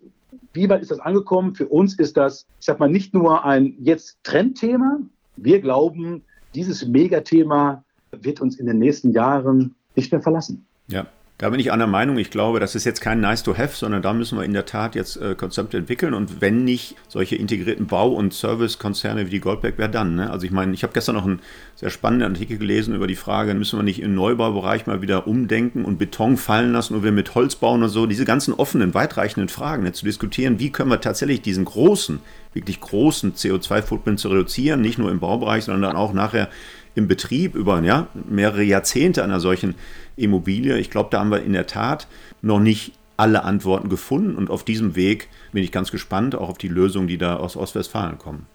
[0.53, 1.55] wie weit ist das angekommen?
[1.55, 4.99] Für uns ist das, ich sag mal, nicht nur ein jetzt Trendthema.
[5.37, 6.23] Wir glauben,
[6.55, 10.67] dieses Megathema wird uns in den nächsten Jahren nicht mehr verlassen.
[10.89, 11.07] Ja,
[11.43, 12.19] da bin ich einer Meinung.
[12.19, 14.65] Ich glaube, das ist jetzt kein Nice to Have, sondern da müssen wir in der
[14.65, 16.15] Tat jetzt äh, Konzepte entwickeln.
[16.15, 20.15] Und wenn nicht solche integrierten Bau- und Servicekonzerne wie die Goldberg, wer dann?
[20.15, 20.31] Ne?
[20.31, 21.41] Also ich meine, ich habe gestern noch einen
[21.75, 25.85] sehr spannenden Artikel gelesen über die Frage, müssen wir nicht im Neubaubereich mal wieder umdenken
[25.85, 28.07] und Beton fallen lassen und wir mit Holz bauen und so.
[28.07, 32.21] Diese ganzen offenen, weitreichenden Fragen ne, zu diskutieren, wie können wir tatsächlich diesen großen,
[32.55, 36.51] wirklich großen CO2-Footprint zu reduzieren, nicht nur im Baubereich, sondern dann auch nachher
[36.95, 39.75] im Betrieb über ja, mehrere Jahrzehnte einer solchen
[40.17, 40.79] Immobilie.
[40.79, 42.07] Ich glaube, da haben wir in der Tat
[42.43, 46.59] noch nicht alle Antworten gefunden und auf diesem Weg bin ich ganz gespannt, auch auf
[46.59, 48.47] die Lösungen, die da aus Ostwestfalen kommen.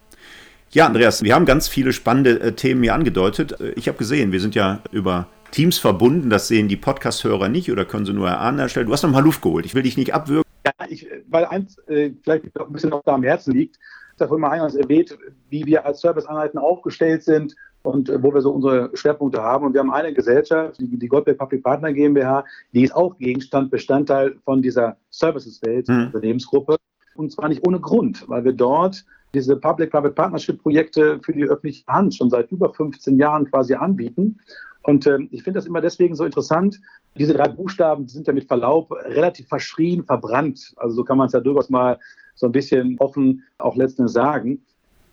[0.72, 3.60] Ja, Andreas, wir haben ganz viele spannende äh, Themen hier angedeutet.
[3.62, 7.72] Äh, ich habe gesehen, wir sind ja über Teams verbunden, das sehen die Podcast-Hörer nicht
[7.72, 8.68] oder können sie nur erahnen.
[8.68, 10.44] Du hast noch mal Luft geholt, ich will dich nicht abwürgen.
[10.66, 13.78] Ja, ich, weil eins äh, vielleicht ein bisschen noch da am Herzen liegt,
[14.16, 15.18] ich habe immer eingangs erwähnt,
[15.50, 17.56] wie wir als Serviceeinheiten aufgestellt sind
[17.88, 19.66] und äh, wo wir so unsere Schwerpunkte haben.
[19.66, 23.72] Und wir haben eine Gesellschaft, die, die Goldberg Public Partner GmbH, die ist auch Gegenstand,
[23.72, 26.08] Bestandteil von dieser Services-Welt, mhm.
[26.08, 26.76] Unternehmensgruppe.
[27.16, 32.16] Und zwar nicht ohne Grund, weil wir dort diese Public-Private Partnership-Projekte für die öffentliche Hand
[32.16, 34.40] schon seit über 15 Jahren quasi anbieten.
[34.84, 36.80] Und äh, ich finde das immer deswegen so interessant.
[37.18, 40.74] Diese drei Buchstaben sind ja mit Verlaub relativ verschrien, verbrannt.
[40.78, 42.00] Also so kann man es ja durchaus mal
[42.36, 44.62] so ein bisschen offen auch letztendlich sagen.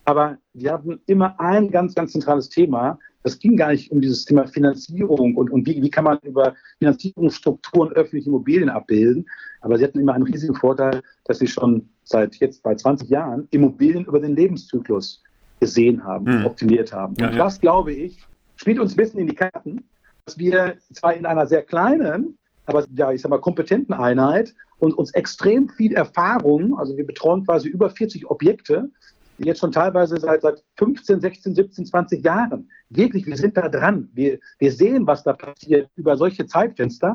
[0.05, 2.99] Aber wir hatten immer ein ganz, ganz zentrales Thema.
[3.23, 6.55] Das ging gar nicht um dieses Thema Finanzierung und, und wie, wie kann man über
[6.79, 9.27] Finanzierungsstrukturen öffentliche Immobilien abbilden.
[9.63, 13.49] Aber sie hatten immer einen riesigen Vorteil, dass sie schon seit jetzt bei 20 Jahren
[13.51, 15.23] Immobilien über den Lebenszyklus
[15.61, 16.47] gesehen haben, mhm.
[16.47, 17.15] optimiert haben.
[17.19, 18.23] Ja, und das, glaube ich,
[18.57, 19.85] spielt uns ein bisschen in die Karten,
[20.27, 22.37] dass wir zwar in einer sehr kleinen,
[22.67, 27.45] aber ja, ich sag mal, kompetenten Einheit und uns extrem viel Erfahrung, also wir betreuen
[27.45, 28.91] quasi über 40 Objekte,
[29.39, 32.71] jetzt schon teilweise seit, seit 15, 16, 17, 20 Jahren.
[32.91, 34.09] Wirklich, wir sind da dran.
[34.13, 37.15] Wir, wir sehen, was da passiert über solche Zeitfenster.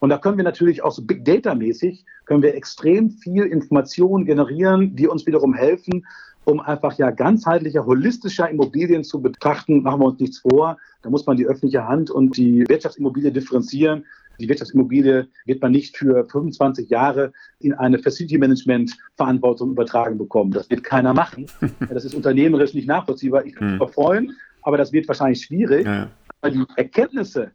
[0.00, 4.24] Und da können wir natürlich auch so Big Data mäßig, können wir extrem viel Informationen
[4.24, 6.06] generieren, die uns wiederum helfen,
[6.44, 9.82] um einfach ja ganzheitlicher, holistischer Immobilien zu betrachten.
[9.82, 10.78] Machen wir uns nichts vor.
[11.02, 14.04] Da muss man die öffentliche Hand und die Wirtschaftsimmobilie differenzieren.
[14.38, 20.52] Die Wirtschaftsimmobilie wird man nicht für 25 Jahre in eine Facility Management Verantwortung übertragen bekommen.
[20.52, 21.46] Das wird keiner machen.
[21.90, 23.44] Das ist unternehmerisch nicht nachvollziehbar.
[23.44, 23.88] Ich würde mich hm.
[23.88, 25.86] freuen, aber das wird wahrscheinlich schwierig.
[25.86, 26.08] Ja.
[26.40, 27.50] Weil die Erkenntnisse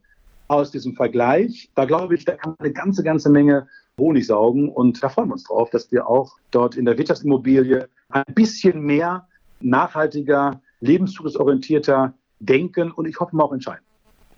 [0.47, 3.67] aus diesem Vergleich, da glaube ich, da kann man eine ganze, ganze Menge
[3.97, 4.69] Honig saugen.
[4.69, 8.81] Und da freuen wir uns drauf, dass wir auch dort in der Wirtschaftsimmobilie ein bisschen
[8.81, 9.27] mehr
[9.61, 13.83] nachhaltiger, lebenszyklusorientierter denken und ich hoffe mal auch entscheiden.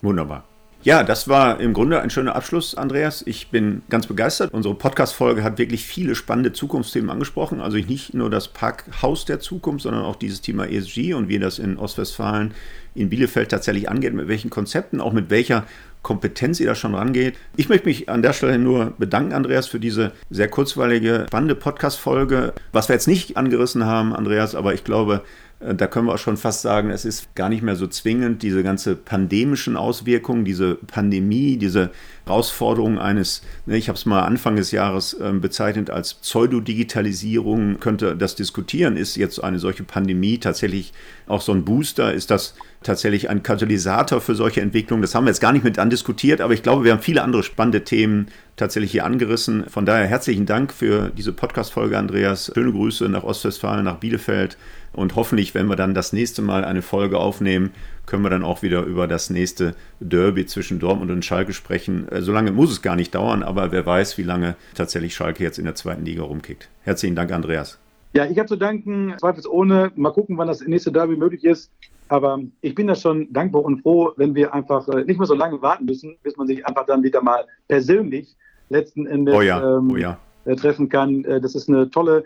[0.01, 0.43] Wunderbar.
[0.85, 3.23] Ja, das war im Grunde ein schöner Abschluss, Andreas.
[3.25, 4.53] Ich bin ganz begeistert.
[4.53, 7.59] Unsere Podcast-Folge hat wirklich viele spannende Zukunftsthemen angesprochen.
[7.59, 11.57] Also nicht nur das Parkhaus der Zukunft, sondern auch dieses Thema ESG und wie das
[11.57, 12.53] in Ostwestfalen,
[12.93, 15.63] in Bielefeld tatsächlich angeht, mit welchen Konzepten, auch mit welcher
[16.03, 17.33] Kompetenz ihr da schon rangeht.
[17.55, 22.53] Ich möchte mich an der Stelle nur bedanken, Andreas, für diese sehr kurzweilige, spannende Podcast-Folge.
[22.73, 25.23] Was wir jetzt nicht angerissen haben, Andreas, aber ich glaube,
[25.59, 28.61] da können wir auch schon fast sagen, es ist gar nicht mehr so zwingend, diese
[28.61, 31.91] ganze pandemischen Auswirkungen, diese Pandemie, diese
[32.25, 38.17] Herausforderung eines, ne, ich habe es mal Anfang des Jahres ähm, bezeichnet als Pseudodigitalisierung, könnte
[38.17, 40.91] das diskutieren, ist jetzt eine solche Pandemie tatsächlich
[41.27, 45.01] auch so ein Booster, ist das tatsächlich ein Katalysator für solche Entwicklungen?
[45.01, 47.43] Das haben wir jetzt gar nicht mit andiskutiert, aber ich glaube, wir haben viele andere
[47.43, 49.65] spannende Themen tatsächlich hier angerissen.
[49.69, 52.51] Von daher herzlichen Dank für diese Podcast-Folge, Andreas.
[52.53, 54.57] Schöne Grüße nach Ostwestfalen, nach Bielefeld.
[54.95, 57.71] Und hoffentlich, wenn wir dann das nächste Mal eine Folge aufnehmen,
[58.05, 62.07] können wir dann auch wieder über das nächste Derby zwischen Dortmund und Schalke sprechen.
[62.09, 65.43] Äh, so lange muss es gar nicht dauern, aber wer weiß, wie lange tatsächlich Schalke
[65.43, 66.69] jetzt in der zweiten Liga rumkickt.
[66.83, 67.77] Herzlichen Dank, Andreas.
[68.13, 69.91] Ja, ich habe zu danken, zweifelsohne.
[69.95, 71.69] Mal gucken, wann das nächste Derby möglich ist.
[72.07, 75.33] Aber ich bin da schon dankbar und froh, wenn wir einfach äh, nicht mehr so
[75.35, 78.37] lange warten müssen, bis man sich einfach dann wieder mal persönlich
[78.69, 80.17] letzten Endes oh ja, ähm, oh ja.
[80.45, 81.23] Äh, treffen kann.
[81.23, 82.23] Das ist eine tolle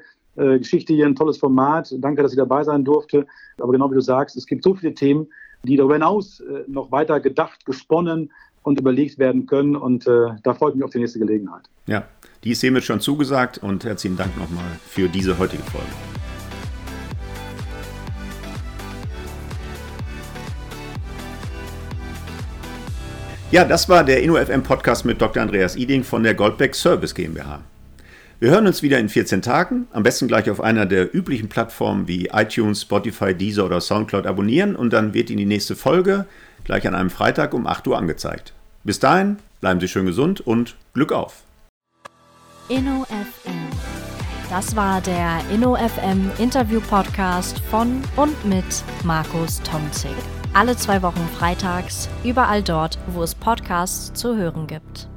[0.57, 1.93] Geschichte hier, ein tolles Format.
[1.99, 3.27] Danke, dass ich dabei sein durfte.
[3.59, 5.27] Aber genau wie du sagst, es gibt so viele Themen,
[5.63, 8.31] die darüber hinaus noch weiter gedacht, gesponnen
[8.63, 9.75] und überlegt werden können.
[9.75, 11.63] Und da freue ich mich auf die nächste Gelegenheit.
[11.87, 12.05] Ja,
[12.43, 15.87] die ist hiermit schon zugesagt und herzlichen Dank nochmal für diese heutige Folge.
[23.51, 25.41] Ja, das war der InnoFM Podcast mit Dr.
[25.41, 27.61] Andreas Iding von der Goldbeck Service GmbH.
[28.41, 32.07] Wir hören uns wieder in 14 Tagen, am besten gleich auf einer der üblichen Plattformen
[32.07, 36.25] wie iTunes, Spotify, Deezer oder Soundcloud abonnieren und dann wird Ihnen die nächste Folge
[36.63, 38.53] gleich an einem Freitag um 8 Uhr angezeigt.
[38.85, 41.43] Bis dahin, bleiben Sie schön gesund und Glück auf!
[42.69, 43.67] InnoFM.
[44.49, 48.63] Das war der InnoFM Interview Podcast von und mit
[49.03, 50.11] Markus Tomzig.
[50.53, 55.08] Alle zwei Wochen freitags, überall dort, wo es Podcasts zu hören gibt.